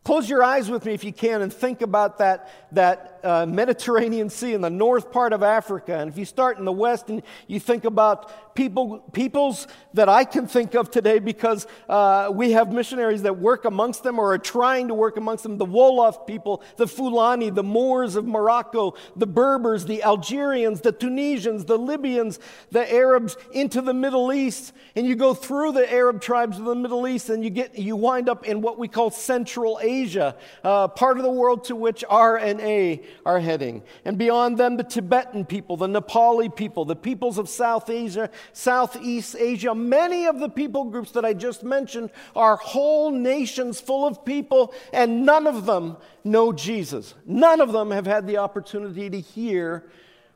Close 0.08 0.30
your 0.30 0.42
eyes 0.42 0.70
with 0.72 0.86
me 0.86 0.94
if 0.94 1.04
you 1.04 1.12
can 1.12 1.42
and 1.42 1.52
think 1.52 1.82
about 1.82 2.20
that, 2.20 2.50
that 2.72 3.20
uh, 3.26 3.46
Mediterranean 3.46 4.30
Sea 4.30 4.54
in 4.54 4.62
the 4.62 4.70
north 4.70 5.12
part 5.12 5.34
of 5.34 5.44
Africa. 5.44 5.98
And 5.98 6.10
if 6.10 6.18
you 6.18 6.24
start 6.24 6.58
in 6.58 6.64
the 6.64 6.72
west 6.72 7.10
and 7.10 7.22
you 7.48 7.60
think 7.60 7.84
about 7.84 8.47
people, 8.58 8.98
peoples 9.14 9.68
that 9.94 10.10
I 10.10 10.24
can 10.26 10.48
think 10.48 10.74
of 10.74 10.90
today 10.90 11.20
because 11.20 11.68
uh, 11.88 12.32
we 12.34 12.54
have 12.54 12.74
missionaries 12.74 13.22
that 13.22 13.38
work 13.38 13.66
amongst 13.66 14.02
them 14.02 14.18
or 14.18 14.34
are 14.34 14.40
trying 14.40 14.88
to 14.88 14.96
work 14.96 15.16
amongst 15.16 15.44
them 15.44 15.60
the 15.60 15.66
Wolof 15.66 16.26
people, 16.26 16.64
the 16.76 16.88
Fulani, 16.88 17.52
the 17.52 17.64
Moors 17.64 18.16
of 18.16 18.26
Morocco, 18.26 18.96
the 19.16 19.28
Berbers, 19.28 19.86
the 19.86 20.02
Algerians, 20.02 20.82
the 20.82 20.92
Tunisians, 20.92 21.66
the 21.66 21.78
Libyans, 21.78 22.40
the 22.72 22.92
Arabs 22.92 23.38
into 23.52 23.80
the 23.80 23.94
Middle 23.94 24.34
East. 24.34 24.74
And 24.96 25.06
you 25.06 25.16
go 25.16 25.36
through 25.36 25.74
the 25.74 25.94
Arab 25.94 26.20
tribes 26.20 26.58
of 26.58 26.66
the 26.66 26.76
Middle 26.76 27.08
East 27.08 27.30
and 27.30 27.44
you, 27.44 27.52
get, 27.52 27.78
you 27.78 27.96
wind 27.96 28.28
up 28.28 28.48
in 28.48 28.62
what 28.62 28.80
we 28.80 28.88
call 28.88 29.12
Central 29.12 29.80
Asia. 29.84 30.36
Uh, 30.64 30.88
part 30.88 31.18
of 31.18 31.24
the 31.24 31.32
world 31.32 31.66
to 31.66 31.76
which 31.76 32.04
R 32.10 32.38
and 32.38 32.60
A 32.62 33.04
are 33.24 33.40
heading. 33.40 33.84
And 34.04 34.18
beyond 34.18 34.58
them, 34.58 34.78
the 34.78 34.84
Tibetan 34.84 35.46
people, 35.46 35.78
the 35.78 35.86
Nepali 35.86 36.54
people, 36.54 36.86
the 36.86 36.96
peoples 36.96 37.38
of 37.38 37.48
South 37.48 37.92
Asia, 37.92 38.32
Southeast 38.54 39.36
Asia. 39.38 39.74
Many 39.76 40.26
of 40.26 40.40
the 40.40 40.50
people 40.50 40.86
groups 40.86 41.12
that 41.12 41.26
I 41.26 41.34
just 41.34 41.64
mentioned 41.64 42.12
are 42.36 42.58
whole 42.58 43.12
nations 43.12 43.80
full 43.80 44.06
of 44.06 44.26
people, 44.26 44.74
and 44.94 45.26
none 45.26 45.48
of 45.48 45.66
them 45.66 45.98
know 46.24 46.52
Jesus. 46.52 47.14
None 47.26 47.62
of 47.62 47.72
them 47.72 47.92
have 47.92 48.06
had 48.06 48.28
the 48.28 48.38
opportunity 48.38 49.10
to 49.10 49.20
hear 49.20 49.84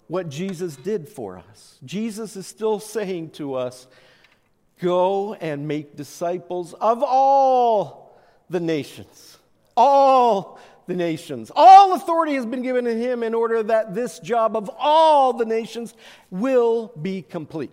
what 0.08 0.30
Jesus 0.30 0.76
did 0.76 1.08
for 1.08 1.38
us. 1.38 1.80
Jesus 1.86 2.36
is 2.36 2.48
still 2.48 2.80
saying 2.80 3.32
to 3.32 3.56
us, 3.56 3.88
Go 4.82 5.36
and 5.36 5.68
make 5.68 5.96
disciples 5.96 6.74
of 6.74 7.04
all 7.04 8.20
the 8.50 8.60
nations 8.60 9.38
all 9.76 10.60
the 10.88 10.96
nations. 10.96 11.52
All 11.56 11.94
authority 11.94 12.34
has 12.36 12.46
been 12.46 12.62
given 12.62 12.86
to 12.86 12.94
him 12.94 13.24
in 13.24 13.34
order 13.34 13.64
that 13.64 13.94
this 13.94 14.20
job 14.20 14.56
of 14.56 14.70
all 14.78 15.34
the 15.34 15.46
nations 15.46 15.94
will 16.30 16.92
be 17.02 17.22
complete. 17.22 17.72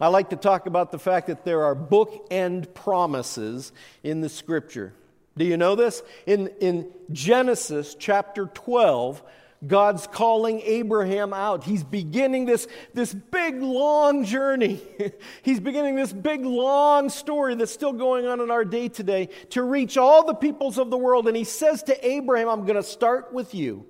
I 0.00 0.08
like 0.08 0.30
to 0.30 0.36
talk 0.36 0.66
about 0.66 0.92
the 0.92 0.98
fact 0.98 1.26
that 1.26 1.44
there 1.44 1.64
are 1.64 1.74
bookend 1.74 2.72
promises 2.72 3.72
in 4.02 4.20
the 4.20 4.28
scripture. 4.28 4.92
Do 5.36 5.44
you 5.44 5.56
know 5.56 5.74
this? 5.74 6.02
In, 6.26 6.48
in 6.60 6.90
Genesis 7.10 7.96
chapter 7.98 8.46
12, 8.46 9.22
God's 9.66 10.06
calling 10.06 10.60
Abraham 10.60 11.32
out. 11.32 11.64
He's 11.64 11.82
beginning 11.82 12.46
this, 12.46 12.68
this 12.94 13.12
big, 13.12 13.60
long 13.60 14.24
journey. 14.24 14.80
He's 15.42 15.58
beginning 15.58 15.96
this 15.96 16.12
big, 16.12 16.44
long 16.44 17.08
story 17.08 17.56
that's 17.56 17.72
still 17.72 17.92
going 17.92 18.26
on 18.26 18.40
in 18.40 18.52
our 18.52 18.64
day 18.64 18.88
today 18.88 19.30
to 19.50 19.62
reach 19.62 19.96
all 19.96 20.24
the 20.24 20.34
peoples 20.34 20.78
of 20.78 20.90
the 20.90 20.98
world. 20.98 21.26
And 21.26 21.36
he 21.36 21.44
says 21.44 21.82
to 21.84 22.06
Abraham, 22.06 22.48
I'm 22.48 22.66
going 22.66 22.76
to 22.76 22.84
start 22.84 23.32
with 23.32 23.52
you. 23.52 23.84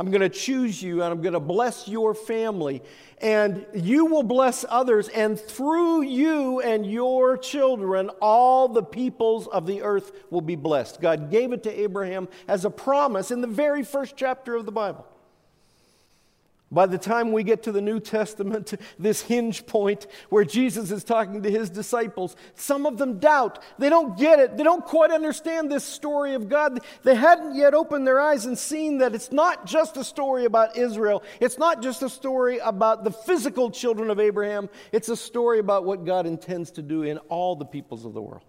I'm 0.00 0.10
going 0.10 0.22
to 0.22 0.30
choose 0.30 0.82
you 0.82 1.02
and 1.02 1.12
I'm 1.12 1.20
going 1.20 1.34
to 1.34 1.40
bless 1.40 1.86
your 1.86 2.14
family. 2.14 2.82
And 3.18 3.66
you 3.74 4.06
will 4.06 4.22
bless 4.22 4.64
others. 4.66 5.08
And 5.08 5.38
through 5.38 6.04
you 6.04 6.60
and 6.62 6.90
your 6.90 7.36
children, 7.36 8.08
all 8.22 8.66
the 8.66 8.82
peoples 8.82 9.46
of 9.46 9.66
the 9.66 9.82
earth 9.82 10.12
will 10.30 10.40
be 10.40 10.56
blessed. 10.56 11.02
God 11.02 11.30
gave 11.30 11.52
it 11.52 11.62
to 11.64 11.80
Abraham 11.80 12.28
as 12.48 12.64
a 12.64 12.70
promise 12.70 13.30
in 13.30 13.42
the 13.42 13.46
very 13.46 13.82
first 13.82 14.16
chapter 14.16 14.56
of 14.56 14.64
the 14.64 14.72
Bible. 14.72 15.06
By 16.72 16.86
the 16.86 16.98
time 16.98 17.32
we 17.32 17.42
get 17.42 17.64
to 17.64 17.72
the 17.72 17.80
New 17.80 17.98
Testament, 17.98 18.74
this 18.98 19.22
hinge 19.22 19.66
point 19.66 20.06
where 20.28 20.44
Jesus 20.44 20.92
is 20.92 21.02
talking 21.02 21.42
to 21.42 21.50
his 21.50 21.68
disciples, 21.68 22.36
some 22.54 22.86
of 22.86 22.96
them 22.96 23.18
doubt. 23.18 23.58
They 23.78 23.88
don't 23.88 24.16
get 24.16 24.38
it. 24.38 24.56
They 24.56 24.62
don't 24.62 24.84
quite 24.84 25.10
understand 25.10 25.70
this 25.70 25.82
story 25.82 26.34
of 26.34 26.48
God. 26.48 26.78
They 27.02 27.16
hadn't 27.16 27.56
yet 27.56 27.74
opened 27.74 28.06
their 28.06 28.20
eyes 28.20 28.46
and 28.46 28.56
seen 28.56 28.98
that 28.98 29.14
it's 29.16 29.32
not 29.32 29.66
just 29.66 29.96
a 29.96 30.04
story 30.04 30.44
about 30.44 30.76
Israel. 30.76 31.24
It's 31.40 31.58
not 31.58 31.82
just 31.82 32.02
a 32.02 32.08
story 32.08 32.58
about 32.58 33.02
the 33.02 33.10
physical 33.10 33.70
children 33.70 34.08
of 34.08 34.20
Abraham. 34.20 34.68
It's 34.92 35.08
a 35.08 35.16
story 35.16 35.58
about 35.58 35.84
what 35.84 36.04
God 36.04 36.24
intends 36.26 36.70
to 36.72 36.82
do 36.82 37.02
in 37.02 37.18
all 37.28 37.56
the 37.56 37.64
peoples 37.64 38.04
of 38.04 38.14
the 38.14 38.22
world. 38.22 38.44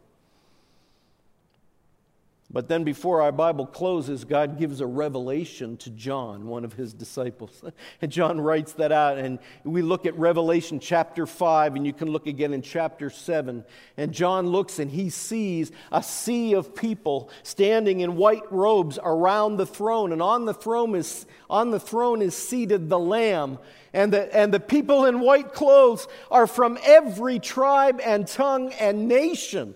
But 2.53 2.67
then, 2.67 2.83
before 2.83 3.21
our 3.21 3.31
Bible 3.31 3.65
closes, 3.65 4.25
God 4.25 4.59
gives 4.59 4.81
a 4.81 4.85
revelation 4.85 5.77
to 5.77 5.89
John, 5.89 6.47
one 6.47 6.65
of 6.65 6.73
his 6.73 6.93
disciples. 6.93 7.63
And 8.01 8.11
John 8.11 8.41
writes 8.41 8.73
that 8.73 8.91
out. 8.91 9.17
And 9.17 9.39
we 9.63 9.81
look 9.81 10.05
at 10.05 10.17
Revelation 10.17 10.79
chapter 10.79 11.25
5, 11.25 11.75
and 11.75 11.85
you 11.85 11.93
can 11.93 12.09
look 12.09 12.27
again 12.27 12.53
in 12.53 12.61
chapter 12.61 13.09
7. 13.09 13.63
And 13.95 14.11
John 14.11 14.47
looks 14.47 14.79
and 14.79 14.89
he 14.89 15.09
sees 15.09 15.71
a 15.91 16.01
sea 16.03 16.53
of 16.55 16.75
people 16.75 17.29
standing 17.43 17.99
in 18.01 18.17
white 18.17 18.51
robes 18.51 18.99
around 19.01 19.57
the 19.57 19.65
throne. 19.65 20.11
And 20.11 20.21
on 20.21 20.45
the 20.45 20.53
throne 20.53 20.95
is, 20.95 21.25
on 21.49 21.71
the 21.71 21.79
throne 21.79 22.21
is 22.21 22.35
seated 22.35 22.89
the 22.89 22.99
Lamb. 22.99 23.59
And 23.93 24.11
the, 24.11 24.35
and 24.35 24.53
the 24.53 24.59
people 24.59 25.05
in 25.05 25.19
white 25.19 25.53
clothes 25.53 26.07
are 26.29 26.47
from 26.47 26.77
every 26.83 27.39
tribe 27.39 28.01
and 28.03 28.27
tongue 28.27 28.73
and 28.73 29.07
nation. 29.07 29.75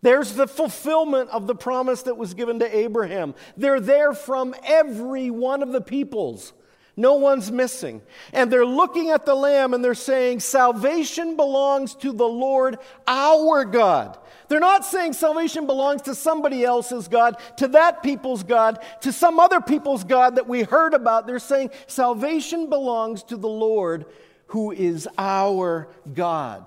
There's 0.00 0.34
the 0.34 0.46
fulfillment 0.46 1.30
of 1.30 1.46
the 1.46 1.54
promise 1.54 2.02
that 2.02 2.16
was 2.16 2.34
given 2.34 2.60
to 2.60 2.76
Abraham. 2.76 3.34
They're 3.56 3.80
there 3.80 4.12
from 4.12 4.54
every 4.64 5.30
one 5.30 5.62
of 5.62 5.72
the 5.72 5.80
peoples. 5.80 6.52
No 6.96 7.14
one's 7.14 7.52
missing. 7.52 8.02
And 8.32 8.52
they're 8.52 8.66
looking 8.66 9.10
at 9.10 9.24
the 9.24 9.34
Lamb 9.34 9.72
and 9.72 9.84
they're 9.84 9.94
saying, 9.94 10.40
Salvation 10.40 11.36
belongs 11.36 11.94
to 11.96 12.12
the 12.12 12.26
Lord 12.26 12.78
our 13.06 13.64
God. 13.64 14.18
They're 14.48 14.60
not 14.60 14.84
saying 14.84 15.12
salvation 15.12 15.66
belongs 15.66 16.02
to 16.02 16.14
somebody 16.14 16.64
else's 16.64 17.06
God, 17.06 17.36
to 17.58 17.68
that 17.68 18.02
people's 18.02 18.42
God, 18.42 18.82
to 19.02 19.12
some 19.12 19.38
other 19.38 19.60
people's 19.60 20.04
God 20.04 20.36
that 20.36 20.48
we 20.48 20.62
heard 20.62 20.94
about. 20.94 21.26
They're 21.26 21.38
saying 21.38 21.70
salvation 21.86 22.70
belongs 22.70 23.22
to 23.24 23.36
the 23.36 23.48
Lord 23.48 24.06
who 24.46 24.72
is 24.72 25.06
our 25.18 25.88
God. 26.14 26.66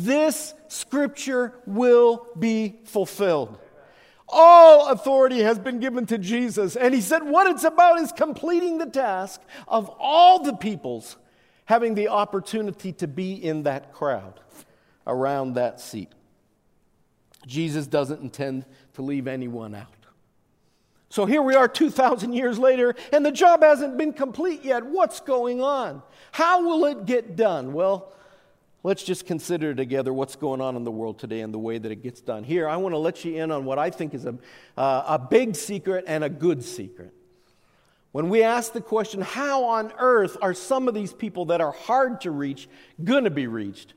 This 0.00 0.54
scripture 0.68 1.54
will 1.66 2.28
be 2.38 2.78
fulfilled. 2.84 3.58
All 4.28 4.90
authority 4.90 5.40
has 5.40 5.58
been 5.58 5.80
given 5.80 6.06
to 6.06 6.18
Jesus. 6.18 6.76
And 6.76 6.94
he 6.94 7.00
said, 7.00 7.24
what 7.24 7.48
it's 7.48 7.64
about 7.64 7.98
is 7.98 8.12
completing 8.12 8.78
the 8.78 8.86
task 8.86 9.40
of 9.66 9.90
all 9.98 10.44
the 10.44 10.52
peoples 10.52 11.16
having 11.64 11.96
the 11.96 12.08
opportunity 12.08 12.92
to 12.92 13.08
be 13.08 13.32
in 13.32 13.64
that 13.64 13.92
crowd 13.92 14.38
around 15.04 15.54
that 15.54 15.80
seat. 15.80 16.12
Jesus 17.44 17.88
doesn't 17.88 18.20
intend 18.20 18.66
to 18.94 19.02
leave 19.02 19.26
anyone 19.26 19.74
out. 19.74 19.86
So 21.08 21.26
here 21.26 21.42
we 21.42 21.56
are 21.56 21.66
2,000 21.66 22.34
years 22.34 22.56
later, 22.56 22.94
and 23.12 23.26
the 23.26 23.32
job 23.32 23.62
hasn't 23.62 23.98
been 23.98 24.12
complete 24.12 24.64
yet. 24.64 24.86
What's 24.86 25.18
going 25.20 25.60
on? 25.60 26.02
How 26.30 26.62
will 26.62 26.84
it 26.84 27.04
get 27.04 27.34
done? 27.34 27.72
Well, 27.72 28.12
Let's 28.84 29.02
just 29.02 29.26
consider 29.26 29.74
together 29.74 30.12
what's 30.12 30.36
going 30.36 30.60
on 30.60 30.76
in 30.76 30.84
the 30.84 30.90
world 30.90 31.18
today 31.18 31.40
and 31.40 31.52
the 31.52 31.58
way 31.58 31.78
that 31.78 31.90
it 31.90 32.02
gets 32.02 32.20
done. 32.20 32.44
Here, 32.44 32.68
I 32.68 32.76
want 32.76 32.92
to 32.92 32.98
let 32.98 33.24
you 33.24 33.42
in 33.42 33.50
on 33.50 33.64
what 33.64 33.78
I 33.78 33.90
think 33.90 34.14
is 34.14 34.24
a, 34.24 34.38
uh, 34.76 35.04
a 35.06 35.18
big 35.18 35.56
secret 35.56 36.04
and 36.06 36.22
a 36.22 36.28
good 36.28 36.62
secret. 36.62 37.12
When 38.12 38.28
we 38.28 38.42
ask 38.42 38.72
the 38.72 38.80
question, 38.80 39.20
how 39.20 39.64
on 39.64 39.92
earth 39.98 40.36
are 40.40 40.54
some 40.54 40.86
of 40.86 40.94
these 40.94 41.12
people 41.12 41.46
that 41.46 41.60
are 41.60 41.72
hard 41.72 42.20
to 42.22 42.30
reach 42.30 42.68
going 43.02 43.24
to 43.24 43.30
be 43.30 43.48
reached? 43.48 43.94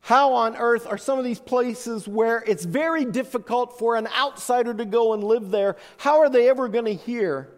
How 0.00 0.34
on 0.34 0.56
earth 0.56 0.86
are 0.86 0.98
some 0.98 1.18
of 1.18 1.24
these 1.24 1.40
places 1.40 2.08
where 2.08 2.42
it's 2.46 2.64
very 2.64 3.04
difficult 3.04 3.78
for 3.78 3.96
an 3.96 4.08
outsider 4.16 4.72
to 4.72 4.84
go 4.84 5.12
and 5.12 5.22
live 5.22 5.50
there? 5.50 5.76
How 5.98 6.20
are 6.20 6.30
they 6.30 6.48
ever 6.48 6.68
going 6.68 6.84
to 6.86 6.94
hear? 6.94 7.50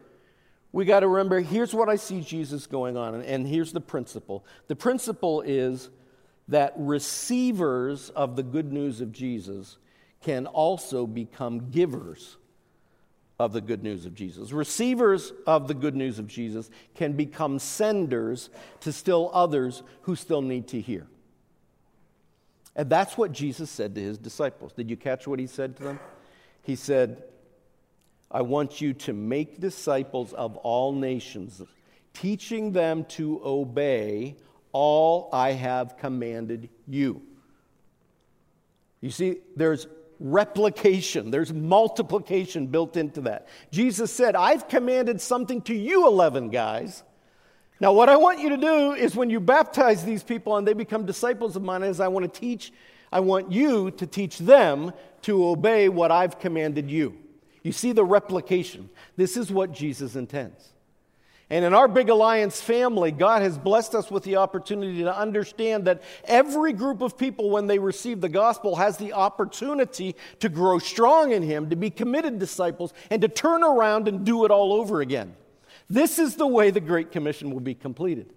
We 0.72 0.84
got 0.84 1.00
to 1.00 1.08
remember 1.08 1.40
here's 1.40 1.72
what 1.72 1.88
I 1.88 1.96
see 1.96 2.20
Jesus 2.20 2.66
going 2.66 2.96
on, 2.96 3.22
and 3.22 3.46
here's 3.46 3.72
the 3.72 3.80
principle. 3.80 4.44
The 4.66 4.76
principle 4.76 5.42
is 5.42 5.90
that 6.48 6.72
receivers 6.76 8.10
of 8.10 8.36
the 8.36 8.42
good 8.42 8.72
news 8.72 9.00
of 9.00 9.12
Jesus 9.12 9.76
can 10.22 10.46
also 10.46 11.06
become 11.06 11.70
givers 11.70 12.36
of 13.38 13.52
the 13.52 13.60
good 13.60 13.82
news 13.82 14.04
of 14.04 14.14
Jesus. 14.14 14.50
Receivers 14.50 15.32
of 15.46 15.68
the 15.68 15.74
good 15.74 15.94
news 15.94 16.18
of 16.18 16.26
Jesus 16.26 16.70
can 16.96 17.12
become 17.12 17.58
senders 17.58 18.50
to 18.80 18.92
still 18.92 19.30
others 19.32 19.82
who 20.02 20.16
still 20.16 20.42
need 20.42 20.66
to 20.68 20.80
hear. 20.80 21.06
And 22.74 22.90
that's 22.90 23.16
what 23.16 23.32
Jesus 23.32 23.70
said 23.70 23.94
to 23.94 24.00
his 24.00 24.18
disciples. 24.18 24.72
Did 24.72 24.90
you 24.90 24.96
catch 24.96 25.26
what 25.26 25.38
he 25.38 25.46
said 25.46 25.76
to 25.76 25.82
them? 25.84 26.00
He 26.62 26.76
said, 26.76 27.22
I 28.30 28.42
want 28.42 28.80
you 28.80 28.92
to 28.94 29.12
make 29.12 29.60
disciples 29.60 30.32
of 30.32 30.56
all 30.58 30.92
nations, 30.92 31.62
teaching 32.12 32.72
them 32.72 33.04
to 33.04 33.40
obey 33.44 34.36
all 34.72 35.28
I 35.32 35.52
have 35.52 35.96
commanded 35.96 36.68
you. 36.86 37.22
You 39.00 39.10
see, 39.10 39.38
there's 39.56 39.86
replication, 40.20 41.30
there's 41.30 41.52
multiplication 41.52 42.66
built 42.66 42.96
into 42.96 43.20
that. 43.22 43.46
Jesus 43.70 44.12
said, 44.12 44.34
I've 44.34 44.68
commanded 44.68 45.20
something 45.20 45.62
to 45.62 45.74
you, 45.74 46.06
11 46.06 46.50
guys. 46.50 47.04
Now, 47.80 47.92
what 47.92 48.08
I 48.08 48.16
want 48.16 48.40
you 48.40 48.48
to 48.50 48.56
do 48.56 48.92
is 48.92 49.14
when 49.14 49.30
you 49.30 49.38
baptize 49.38 50.04
these 50.04 50.24
people 50.24 50.56
and 50.56 50.66
they 50.66 50.72
become 50.72 51.06
disciples 51.06 51.54
of 51.54 51.62
mine, 51.62 51.84
is 51.84 52.00
I 52.00 52.08
want 52.08 52.32
to 52.32 52.40
teach, 52.40 52.72
I 53.12 53.20
want 53.20 53.52
you 53.52 53.92
to 53.92 54.06
teach 54.06 54.38
them 54.38 54.92
to 55.22 55.46
obey 55.46 55.88
what 55.88 56.10
I've 56.10 56.40
commanded 56.40 56.90
you. 56.90 57.16
You 57.62 57.70
see 57.70 57.92
the 57.92 58.04
replication. 58.04 58.90
This 59.16 59.36
is 59.36 59.52
what 59.52 59.72
Jesus 59.72 60.16
intends. 60.16 60.72
And 61.50 61.64
in 61.64 61.72
our 61.72 61.88
Big 61.88 62.10
Alliance 62.10 62.60
family, 62.60 63.10
God 63.10 63.40
has 63.40 63.56
blessed 63.56 63.94
us 63.94 64.10
with 64.10 64.22
the 64.22 64.36
opportunity 64.36 65.02
to 65.02 65.16
understand 65.16 65.86
that 65.86 66.02
every 66.24 66.74
group 66.74 67.00
of 67.00 67.16
people, 67.16 67.48
when 67.48 67.66
they 67.66 67.78
receive 67.78 68.20
the 68.20 68.28
gospel, 68.28 68.76
has 68.76 68.98
the 68.98 69.14
opportunity 69.14 70.14
to 70.40 70.50
grow 70.50 70.78
strong 70.78 71.32
in 71.32 71.42
Him, 71.42 71.70
to 71.70 71.76
be 71.76 71.88
committed 71.88 72.38
disciples, 72.38 72.92
and 73.10 73.22
to 73.22 73.28
turn 73.28 73.64
around 73.64 74.08
and 74.08 74.26
do 74.26 74.44
it 74.44 74.50
all 74.50 74.74
over 74.74 75.00
again. 75.00 75.34
This 75.88 76.18
is 76.18 76.36
the 76.36 76.46
way 76.46 76.70
the 76.70 76.80
Great 76.80 77.12
Commission 77.12 77.50
will 77.50 77.60
be 77.60 77.74
completed. 77.74 78.34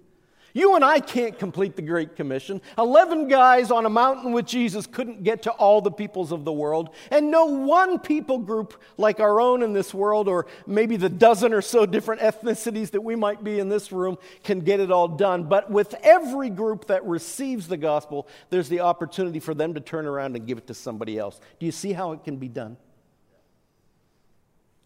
You 0.54 0.76
and 0.76 0.84
I 0.84 1.00
can't 1.00 1.38
complete 1.38 1.76
the 1.76 1.82
Great 1.82 2.16
Commission. 2.16 2.62
Eleven 2.78 3.28
guys 3.28 3.72
on 3.72 3.86
a 3.86 3.90
mountain 3.90 4.34
with 4.34 4.46
Jesus 4.46 4.86
couldn't 4.86 5.24
get 5.24 5.44
to 5.44 5.52
all 5.52 5.82
the 5.82 5.92
peoples 5.92 6.32
of 6.32 6.46
the 6.46 6.52
world. 6.52 6.90
And 7.10 7.32
no 7.32 7.46
one 7.46 8.00
people 8.00 8.38
group 8.38 8.82
like 8.98 9.20
our 9.20 9.40
own 9.40 9.64
in 9.64 9.74
this 9.74 9.94
world, 9.94 10.28
or 10.28 10.48
maybe 10.68 10.98
the 10.98 11.10
dozen 11.10 11.54
or 11.54 11.62
so 11.62 11.86
different 11.86 12.22
ethnicities 12.22 12.92
that 12.92 13.02
we 13.02 13.16
might 13.16 13.44
be 13.44 13.60
in 13.60 13.70
this 13.70 13.92
room, 13.92 14.18
can 14.44 14.60
get 14.62 14.80
it 14.80 14.92
all 14.92 15.08
done. 15.08 15.44
But 15.44 15.72
with 15.72 15.96
every 16.04 16.50
group 16.50 16.88
that 16.88 17.06
receives 17.06 17.68
the 17.68 17.78
gospel, 17.78 18.28
there's 18.50 18.70
the 18.70 18.82
opportunity 18.82 19.40
for 19.40 19.54
them 19.54 19.74
to 19.74 19.80
turn 19.80 20.06
around 20.06 20.36
and 20.36 20.46
give 20.46 20.58
it 20.58 20.68
to 20.68 20.74
somebody 20.74 21.18
else. 21.18 21.40
Do 21.60 21.66
you 21.66 21.72
see 21.72 21.94
how 21.94 22.12
it 22.12 22.24
can 22.24 22.38
be 22.38 22.48
done? 22.48 22.78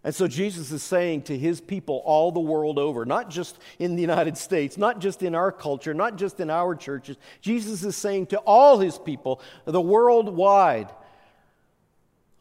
And 0.06 0.14
so 0.14 0.28
Jesus 0.28 0.72
is 0.72 0.84
saying 0.84 1.24
to 1.24 1.38
his 1.38 1.60
people 1.60 2.04
all 2.06 2.32
the 2.32 2.40
world 2.40 2.78
over, 2.78 3.08
not 3.08 3.32
just 3.32 3.58
in 3.80 3.96
the 3.96 4.02
United 4.04 4.38
States, 4.38 4.78
not 4.78 5.00
just 5.00 5.24
in 5.24 5.34
our 5.34 5.52
culture, 5.52 5.96
not 5.96 6.16
just 6.16 6.40
in 6.40 6.52
our 6.52 6.76
churches, 6.76 7.18
Jesus 7.42 7.84
is 7.84 7.98
saying 7.98 8.28
to 8.28 8.38
all 8.38 8.78
his 8.78 9.00
people, 9.00 9.42
the 9.66 9.82
worldwide, 9.82 10.92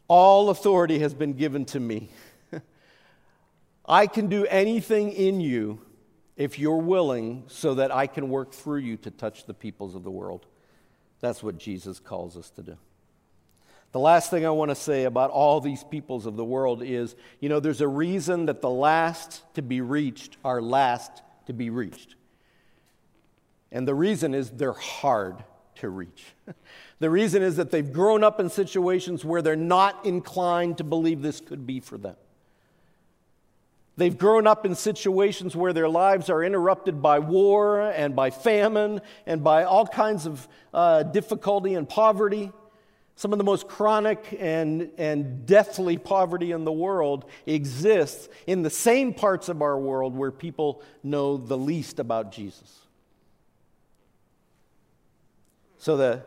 all 0.08 0.50
authority 0.50 0.98
has 0.98 1.14
been 1.14 1.32
given 1.32 1.64
to 1.64 1.80
me. 1.80 2.10
I 3.86 4.08
can 4.08 4.26
do 4.26 4.44
anything 4.44 5.12
in 5.12 5.40
you 5.40 5.80
if 6.36 6.58
you're 6.58 6.82
willing 6.82 7.44
so 7.46 7.76
that 7.76 7.90
I 7.90 8.08
can 8.08 8.28
work 8.28 8.52
through 8.52 8.80
you 8.80 8.98
to 8.98 9.10
touch 9.10 9.46
the 9.46 9.54
peoples 9.54 9.94
of 9.94 10.04
the 10.04 10.10
world. 10.10 10.44
That's 11.20 11.42
what 11.42 11.56
Jesus 11.56 11.98
calls 11.98 12.36
us 12.36 12.50
to 12.50 12.62
do. 12.62 12.76
The 13.94 14.00
last 14.00 14.28
thing 14.28 14.44
I 14.44 14.50
want 14.50 14.72
to 14.72 14.74
say 14.74 15.04
about 15.04 15.30
all 15.30 15.60
these 15.60 15.84
peoples 15.84 16.26
of 16.26 16.34
the 16.34 16.44
world 16.44 16.82
is 16.82 17.14
you 17.38 17.48
know, 17.48 17.60
there's 17.60 17.80
a 17.80 17.86
reason 17.86 18.46
that 18.46 18.60
the 18.60 18.68
last 18.68 19.42
to 19.54 19.62
be 19.62 19.80
reached 19.80 20.36
are 20.44 20.60
last 20.60 21.22
to 21.46 21.52
be 21.52 21.70
reached. 21.70 22.16
And 23.70 23.86
the 23.86 23.94
reason 23.94 24.34
is 24.34 24.50
they're 24.50 24.72
hard 24.72 25.44
to 25.76 25.88
reach. 25.88 26.24
the 26.98 27.08
reason 27.08 27.44
is 27.44 27.54
that 27.54 27.70
they've 27.70 27.92
grown 27.92 28.24
up 28.24 28.40
in 28.40 28.50
situations 28.50 29.24
where 29.24 29.42
they're 29.42 29.54
not 29.54 30.04
inclined 30.04 30.78
to 30.78 30.84
believe 30.84 31.22
this 31.22 31.40
could 31.40 31.64
be 31.64 31.78
for 31.78 31.96
them. 31.96 32.16
They've 33.96 34.18
grown 34.18 34.48
up 34.48 34.66
in 34.66 34.74
situations 34.74 35.54
where 35.54 35.72
their 35.72 35.88
lives 35.88 36.30
are 36.30 36.42
interrupted 36.42 37.00
by 37.00 37.20
war 37.20 37.80
and 37.80 38.16
by 38.16 38.30
famine 38.30 39.02
and 39.24 39.44
by 39.44 39.62
all 39.62 39.86
kinds 39.86 40.26
of 40.26 40.48
uh, 40.72 41.04
difficulty 41.04 41.74
and 41.74 41.88
poverty. 41.88 42.50
Some 43.16 43.32
of 43.32 43.38
the 43.38 43.44
most 43.44 43.68
chronic 43.68 44.36
and, 44.40 44.90
and 44.98 45.46
deathly 45.46 45.98
poverty 45.98 46.50
in 46.50 46.64
the 46.64 46.72
world 46.72 47.26
exists 47.46 48.28
in 48.46 48.62
the 48.62 48.70
same 48.70 49.14
parts 49.14 49.48
of 49.48 49.62
our 49.62 49.78
world 49.78 50.16
where 50.16 50.32
people 50.32 50.82
know 51.02 51.36
the 51.36 51.56
least 51.56 52.00
about 52.00 52.32
Jesus. 52.32 52.80
So, 55.78 55.96
the 55.96 56.22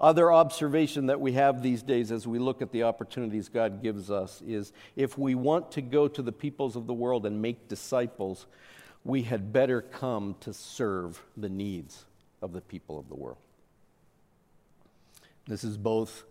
other 0.00 0.32
observation 0.32 1.06
that 1.06 1.20
we 1.20 1.32
have 1.32 1.62
these 1.62 1.82
days 1.82 2.12
as 2.12 2.26
we 2.26 2.38
look 2.38 2.62
at 2.62 2.72
the 2.72 2.84
opportunities 2.84 3.48
God 3.48 3.82
gives 3.82 4.10
us 4.10 4.42
is 4.46 4.72
if 4.96 5.18
we 5.18 5.34
want 5.34 5.72
to 5.72 5.82
go 5.82 6.08
to 6.08 6.22
the 6.22 6.32
peoples 6.32 6.76
of 6.76 6.86
the 6.86 6.94
world 6.94 7.24
and 7.24 7.40
make 7.40 7.68
disciples, 7.68 8.46
we 9.02 9.22
had 9.22 9.52
better 9.52 9.80
come 9.80 10.36
to 10.40 10.52
serve 10.52 11.22
the 11.36 11.48
needs 11.48 12.04
of 12.42 12.52
the 12.52 12.60
people 12.60 12.98
of 12.98 13.08
the 13.08 13.16
world. 13.16 13.38
This 15.48 15.64
is 15.64 15.78
both 15.78 16.24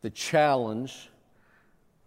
the 0.00 0.10
challenge 0.10 1.10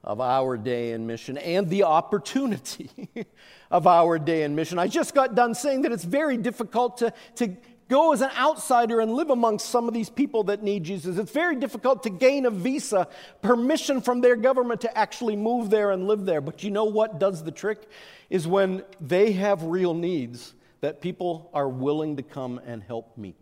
of 0.04 0.20
our 0.20 0.58
day 0.58 0.92
in 0.92 1.06
mission 1.08 1.38
and 1.38 1.70
the 1.70 1.84
opportunity 1.84 2.90
of 3.72 3.88
our 3.88 4.20
day 4.20 4.44
in 4.44 4.56
mission. 4.56 4.80
I 4.80 4.88
just 4.88 5.14
got 5.14 5.36
done 5.36 5.54
saying 5.56 5.84
that 5.84 5.92
it's 5.92 6.04
very 6.04 6.38
difficult 6.38 6.98
to, 6.98 7.14
to 7.36 7.56
go 7.88 8.14
as 8.14 8.22
an 8.22 8.32
outsider 8.36 9.00
and 9.00 9.14
live 9.14 9.30
amongst 9.30 9.70
some 9.70 9.88
of 9.88 9.94
these 9.94 10.10
people 10.10 10.46
that 10.46 10.64
need 10.64 10.84
Jesus. 10.84 11.18
It's 11.18 11.32
very 11.32 11.56
difficult 11.56 12.02
to 12.04 12.10
gain 12.10 12.48
a 12.48 12.52
visa, 12.52 13.08
permission 13.44 14.02
from 14.02 14.22
their 14.22 14.36
government 14.36 14.82
to 14.82 14.98
actually 14.98 15.36
move 15.36 15.70
there 15.70 15.92
and 15.92 16.08
live 16.08 16.26
there. 16.26 16.42
But 16.42 16.64
you 16.64 16.72
know 16.72 16.86
what 16.86 17.20
does 17.20 17.44
the 17.44 17.52
trick? 17.52 17.88
Is 18.30 18.48
when 18.48 18.84
they 19.00 19.34
have 19.34 19.62
real 19.64 19.94
needs 19.94 20.54
that 20.82 21.00
people 21.00 21.50
are 21.54 21.70
willing 21.70 22.18
to 22.18 22.24
come 22.24 22.60
and 22.66 22.82
help 22.82 23.18
meet. 23.18 23.42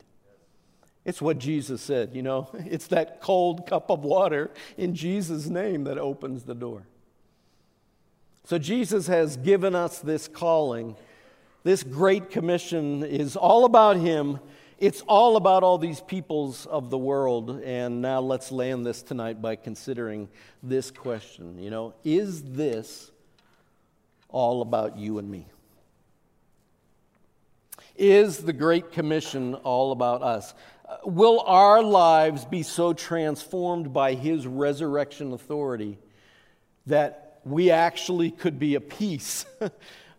It's 1.05 1.21
what 1.21 1.37
Jesus 1.37 1.81
said, 1.81 2.11
you 2.13 2.21
know, 2.21 2.49
it's 2.53 2.87
that 2.87 3.21
cold 3.21 3.67
cup 3.67 3.89
of 3.89 4.03
water 4.03 4.51
in 4.77 4.95
Jesus' 4.95 5.47
name 5.47 5.83
that 5.85 5.97
opens 5.97 6.43
the 6.43 6.55
door. 6.55 6.83
So 8.45 8.57
Jesus 8.57 9.07
has 9.07 9.37
given 9.37 9.73
us 9.73 9.99
this 9.99 10.27
calling. 10.27 10.95
This 11.63 11.81
great 11.83 12.29
commission 12.29 13.03
is 13.03 13.37
all 13.37 13.63
about 13.63 13.95
Him. 13.95 14.39
It's 14.79 15.01
all 15.07 15.37
about 15.37 15.63
all 15.63 15.77
these 15.77 16.01
peoples 16.01 16.65
of 16.65 16.89
the 16.89 16.97
world. 16.97 17.61
And 17.63 18.01
now 18.01 18.19
let's 18.19 18.51
land 18.51 18.85
this 18.85 19.01
tonight 19.01 19.41
by 19.41 19.55
considering 19.55 20.27
this 20.61 20.91
question. 20.91 21.57
You 21.57 21.69
know, 21.69 21.93
is 22.03 22.43
this 22.43 23.11
all 24.27 24.61
about 24.61 24.97
you 24.97 25.19
and 25.19 25.29
me? 25.29 25.47
Is 27.95 28.39
the 28.39 28.53
Great 28.53 28.91
Commission 28.91 29.53
all 29.55 29.91
about 29.91 30.21
us? 30.21 30.53
Will 31.03 31.41
our 31.41 31.81
lives 31.81 32.45
be 32.45 32.63
so 32.63 32.93
transformed 32.93 33.93
by 33.93 34.13
his 34.13 34.47
resurrection 34.47 35.33
authority 35.33 35.97
that 36.85 37.39
we 37.45 37.71
actually 37.71 38.31
could 38.31 38.59
be 38.59 38.75
a 38.75 38.81
piece 38.81 39.45
uh, 39.61 39.69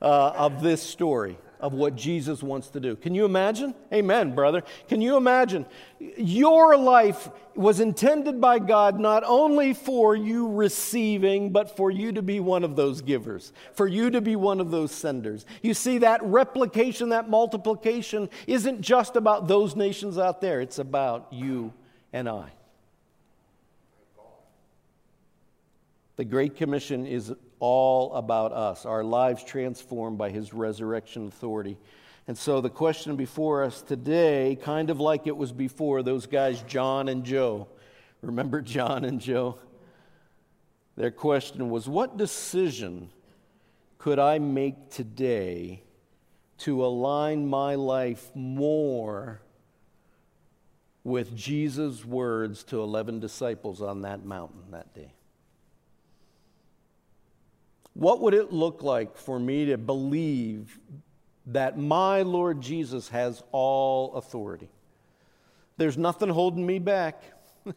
of 0.01 0.63
this 0.63 0.83
story? 0.83 1.39
Of 1.65 1.73
what 1.73 1.97
Jesus 1.97 2.43
wants 2.43 2.69
to 2.69 2.79
do. 2.79 2.95
Can 2.95 3.15
you 3.15 3.25
imagine? 3.25 3.75
Amen, 3.91 4.35
brother. 4.35 4.63
Can 4.87 5.01
you 5.01 5.17
imagine? 5.17 5.65
Your 5.99 6.77
life 6.77 7.31
was 7.55 7.81
intended 7.81 8.39
by 8.39 8.59
God 8.59 9.01
not 9.01 9.25
only 9.25 9.73
for 9.73 10.15
you 10.15 10.53
receiving, 10.53 11.53
but 11.53 11.75
for 11.75 11.91
you 11.91 12.13
to 12.13 12.21
be 12.21 12.39
one 12.39 12.65
of 12.65 12.77
those 12.77 13.01
givers, 13.01 13.55
for 13.73 13.87
you 13.87 14.11
to 14.11 14.21
be 14.21 14.37
one 14.37 14.61
of 14.61 14.71
those 14.71 14.93
senders. 14.93 15.47
You 15.63 15.73
see, 15.73 15.97
that 15.99 16.23
replication, 16.23 17.09
that 17.09 17.31
multiplication 17.31 18.29
isn't 18.47 18.83
just 18.83 19.17
about 19.17 19.49
those 19.49 19.75
nations 19.75 20.19
out 20.19 20.43
there, 20.43 20.61
it's 20.61 20.79
about 20.79 21.33
you 21.33 21.73
and 22.13 22.29
I. 22.29 22.51
The 26.17 26.27
Great 26.27 26.57
Commission 26.57 27.07
is 27.07 27.33
all 27.61 28.15
about 28.15 28.53
us, 28.53 28.85
our 28.87 29.05
lives 29.05 29.45
transformed 29.45 30.19
by 30.19 30.31
his 30.31 30.53
resurrection 30.53 31.27
authority. 31.27 31.79
And 32.27 32.37
so 32.39 32.61
the 32.61 32.71
question 32.71 33.17
before 33.17 33.63
us 33.63 33.83
today, 33.83 34.59
kind 34.63 34.91
of 34.91 35.01
like 35.01 35.27
it 35.27 35.37
was 35.37 35.53
before 35.53 36.03
those 36.03 36.27
guys, 36.27 36.63
John 36.63 37.09
and 37.09 37.25
Joe. 37.25 37.69
Remember 38.23 38.61
John 38.63 39.05
and 39.05 39.21
Joe? 39.21 39.59
Their 40.97 41.11
question 41.11 41.71
was 41.71 41.89
What 41.89 42.17
decision 42.17 43.11
could 43.99 44.19
I 44.19 44.39
make 44.39 44.91
today 44.91 45.83
to 46.59 46.85
align 46.85 47.47
my 47.47 47.75
life 47.75 48.31
more 48.35 49.41
with 51.03 51.37
Jesus' 51.37 52.05
words 52.05 52.65
to 52.65 52.81
11 52.81 53.21
disciples 53.21 53.83
on 53.83 54.03
that 54.03 54.25
mountain 54.25 54.71
that 54.71 54.95
day? 54.95 55.13
What 57.95 58.21
would 58.21 58.35
it 58.35 58.53
look 58.53 58.83
like 58.83 59.17
for 59.17 59.39
me 59.39 59.67
to 59.67 59.79
believe 59.79 60.79
that 61.47 61.79
my 61.79 62.23
Lord 62.23 62.61
Jesus 62.61 63.09
has 63.09 63.43
all 63.53 64.15
authority? 64.15 64.69
There's 65.77 65.97
nothing 65.97 66.29
holding 66.29 66.67
me 66.67 66.79
back. 66.79 67.23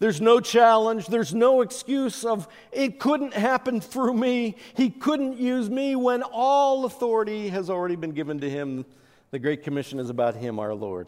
There's 0.00 0.20
no 0.20 0.40
challenge. 0.40 1.06
There's 1.06 1.34
no 1.34 1.60
excuse 1.60 2.24
of 2.24 2.48
it 2.72 2.98
couldn't 2.98 3.34
happen 3.34 3.80
through 3.80 4.14
me. 4.14 4.56
He 4.74 4.90
couldn't 4.90 5.38
use 5.38 5.68
me 5.68 5.94
when 5.94 6.22
all 6.22 6.84
authority 6.84 7.48
has 7.48 7.68
already 7.68 7.96
been 7.96 8.12
given 8.12 8.40
to 8.40 8.50
him. 8.50 8.84
The 9.30 9.38
Great 9.38 9.62
Commission 9.62 10.00
is 10.00 10.10
about 10.10 10.36
him, 10.36 10.58
our 10.58 10.74
Lord. 10.74 11.06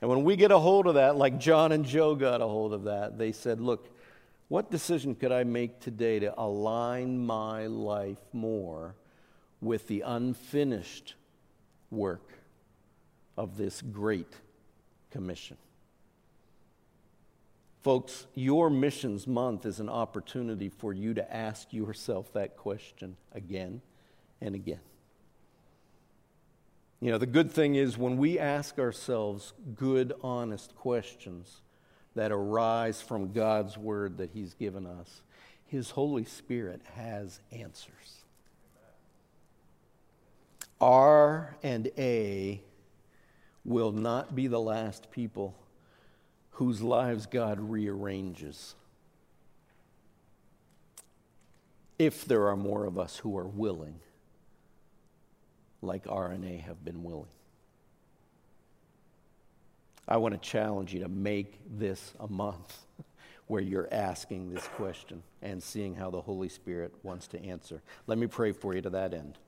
And 0.00 0.10
when 0.10 0.24
we 0.24 0.36
get 0.36 0.50
a 0.50 0.58
hold 0.58 0.86
of 0.86 0.94
that, 0.94 1.16
like 1.16 1.38
John 1.38 1.72
and 1.72 1.84
Joe 1.84 2.14
got 2.14 2.42
a 2.42 2.46
hold 2.46 2.74
of 2.74 2.84
that, 2.84 3.18
they 3.18 3.32
said, 3.32 3.60
Look, 3.60 3.88
What 4.48 4.70
decision 4.70 5.16
could 5.16 5.32
I 5.32 5.42
make 5.42 5.80
today 5.80 6.20
to 6.20 6.32
align 6.40 7.26
my 7.26 7.66
life 7.66 8.20
more 8.32 8.94
with 9.60 9.88
the 9.88 10.02
unfinished 10.02 11.14
work 11.90 12.32
of 13.36 13.56
this 13.56 13.82
great 13.82 14.32
commission? 15.10 15.56
Folks, 17.82 18.26
your 18.34 18.70
missions 18.70 19.26
month 19.26 19.66
is 19.66 19.80
an 19.80 19.88
opportunity 19.88 20.68
for 20.68 20.92
you 20.92 21.14
to 21.14 21.34
ask 21.34 21.72
yourself 21.72 22.32
that 22.32 22.56
question 22.56 23.16
again 23.32 23.80
and 24.40 24.54
again. 24.54 24.80
You 27.00 27.10
know, 27.10 27.18
the 27.18 27.26
good 27.26 27.50
thing 27.50 27.74
is 27.74 27.98
when 27.98 28.16
we 28.16 28.38
ask 28.38 28.78
ourselves 28.78 29.52
good, 29.74 30.12
honest 30.22 30.74
questions 30.76 31.62
that 32.16 32.32
arise 32.32 33.00
from 33.00 33.32
God's 33.32 33.78
word 33.78 34.18
that 34.18 34.30
He's 34.32 34.54
given 34.54 34.86
us, 34.86 35.20
His 35.66 35.90
Holy 35.90 36.24
Spirit 36.24 36.80
has 36.94 37.40
answers. 37.52 38.24
R 40.80 41.56
and 41.62 41.90
A 41.96 42.60
will 43.64 43.92
not 43.92 44.34
be 44.34 44.46
the 44.46 44.60
last 44.60 45.10
people 45.10 45.54
whose 46.52 46.82
lives 46.82 47.26
God 47.26 47.60
rearranges. 47.60 48.74
If 51.98 52.24
there 52.24 52.48
are 52.48 52.56
more 52.56 52.84
of 52.84 52.98
us 52.98 53.16
who 53.18 53.36
are 53.36 53.46
willing 53.46 54.00
like 55.82 56.04
R 56.08 56.30
and 56.30 56.44
A 56.44 56.56
have 56.58 56.84
been 56.84 57.02
willing. 57.02 57.26
I 60.08 60.16
want 60.18 60.34
to 60.34 60.48
challenge 60.48 60.94
you 60.94 61.00
to 61.00 61.08
make 61.08 61.60
this 61.78 62.14
a 62.20 62.28
month 62.28 62.86
where 63.46 63.62
you're 63.62 63.88
asking 63.92 64.52
this 64.52 64.66
question 64.68 65.22
and 65.42 65.62
seeing 65.62 65.94
how 65.94 66.10
the 66.10 66.20
Holy 66.20 66.48
Spirit 66.48 66.94
wants 67.02 67.26
to 67.28 67.44
answer. 67.44 67.82
Let 68.06 68.18
me 68.18 68.26
pray 68.26 68.52
for 68.52 68.74
you 68.74 68.82
to 68.82 68.90
that 68.90 69.14
end. 69.14 69.38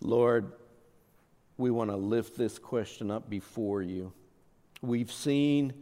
Lord, 0.00 0.52
we 1.56 1.70
want 1.70 1.90
to 1.90 1.96
lift 1.96 2.36
this 2.36 2.58
question 2.58 3.10
up 3.10 3.30
before 3.30 3.82
you. 3.82 4.12
We've 4.80 5.12
seen 5.12 5.72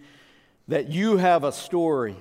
that 0.69 0.91
you 0.91 1.17
have 1.17 1.45
a 1.45 1.53
story 1.53 2.17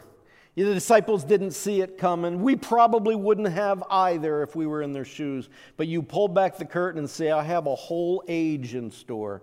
the 0.65 0.73
disciples 0.73 1.23
didn't 1.23 1.51
see 1.51 1.81
it 1.81 1.97
coming. 1.97 2.41
We 2.41 2.55
probably 2.55 3.15
wouldn't 3.15 3.47
have 3.49 3.83
either 3.89 4.43
if 4.43 4.55
we 4.55 4.67
were 4.67 4.81
in 4.81 4.91
their 4.91 5.05
shoes. 5.05 5.49
But 5.77 5.87
you 5.87 6.01
pull 6.01 6.27
back 6.27 6.57
the 6.57 6.65
curtain 6.65 6.99
and 6.99 7.09
say, 7.09 7.31
I 7.31 7.43
have 7.43 7.67
a 7.67 7.75
whole 7.75 8.23
age 8.27 8.75
in 8.75 8.91
store. 8.91 9.41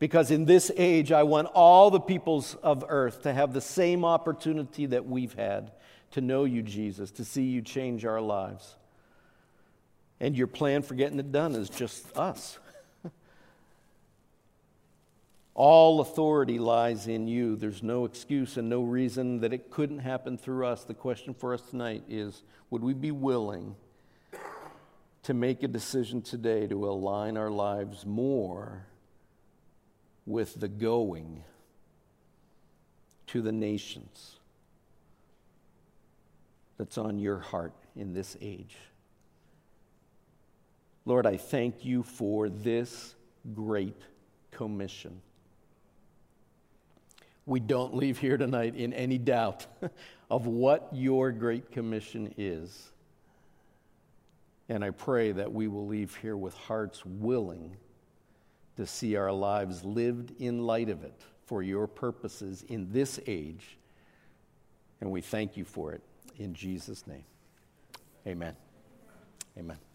Because 0.00 0.30
in 0.30 0.46
this 0.46 0.72
age, 0.76 1.12
I 1.12 1.22
want 1.24 1.48
all 1.48 1.90
the 1.90 2.00
peoples 2.00 2.56
of 2.62 2.84
earth 2.88 3.22
to 3.22 3.34
have 3.34 3.52
the 3.52 3.60
same 3.60 4.04
opportunity 4.04 4.86
that 4.86 5.06
we've 5.06 5.34
had 5.34 5.72
to 6.12 6.22
know 6.22 6.44
you, 6.44 6.62
Jesus, 6.62 7.10
to 7.12 7.24
see 7.24 7.42
you 7.42 7.60
change 7.60 8.06
our 8.06 8.20
lives. 8.20 8.76
And 10.18 10.34
your 10.34 10.46
plan 10.46 10.82
for 10.82 10.94
getting 10.94 11.20
it 11.20 11.30
done 11.30 11.54
is 11.54 11.68
just 11.68 12.16
us. 12.16 12.58
All 15.54 16.00
authority 16.00 16.58
lies 16.58 17.06
in 17.06 17.28
you. 17.28 17.54
There's 17.56 17.82
no 17.82 18.06
excuse 18.06 18.56
and 18.56 18.70
no 18.70 18.82
reason 18.82 19.40
that 19.40 19.52
it 19.52 19.70
couldn't 19.70 19.98
happen 19.98 20.38
through 20.38 20.66
us. 20.66 20.82
The 20.82 20.94
question 20.94 21.34
for 21.34 21.52
us 21.52 21.60
tonight 21.60 22.04
is 22.08 22.42
would 22.70 22.82
we 22.82 22.94
be 22.94 23.10
willing 23.10 23.76
to 25.24 25.34
make 25.34 25.62
a 25.62 25.68
decision 25.68 26.22
today 26.22 26.66
to 26.66 26.88
align 26.88 27.36
our 27.36 27.50
lives 27.50 28.06
more 28.06 28.86
with 30.30 30.58
the 30.60 30.68
going 30.68 31.42
to 33.28 33.42
the 33.42 33.52
nations 33.52 34.38
that's 36.78 36.98
on 36.98 37.18
your 37.18 37.38
heart 37.38 37.72
in 37.96 38.12
this 38.12 38.36
age? 38.40 38.76
Lord, 41.04 41.26
I 41.26 41.36
thank 41.36 41.84
you 41.84 42.02
for 42.02 42.48
this 42.48 43.14
great 43.54 44.00
commission 44.50 45.20
we 47.50 47.58
don't 47.58 47.96
leave 47.96 48.16
here 48.16 48.36
tonight 48.36 48.76
in 48.76 48.92
any 48.92 49.18
doubt 49.18 49.66
of 50.30 50.46
what 50.46 50.88
your 50.92 51.32
Great 51.32 51.72
Commission 51.72 52.32
is. 52.38 52.92
And 54.68 54.84
I 54.84 54.90
pray 54.90 55.32
that 55.32 55.52
we 55.52 55.66
will 55.66 55.88
leave 55.88 56.14
here 56.14 56.36
with 56.36 56.54
hearts 56.54 57.04
willing 57.04 57.76
to 58.80 58.86
see 58.86 59.14
our 59.14 59.30
lives 59.30 59.84
lived 59.84 60.32
in 60.40 60.64
light 60.64 60.88
of 60.88 61.04
it 61.04 61.12
for 61.44 61.62
your 61.62 61.86
purposes 61.86 62.64
in 62.68 62.90
this 62.90 63.20
age. 63.26 63.76
And 65.02 65.10
we 65.10 65.20
thank 65.20 65.54
you 65.54 65.66
for 65.66 65.92
it 65.92 66.00
in 66.38 66.54
Jesus' 66.54 67.06
name. 67.06 67.24
Amen. 68.26 68.56
Amen. 69.58 69.89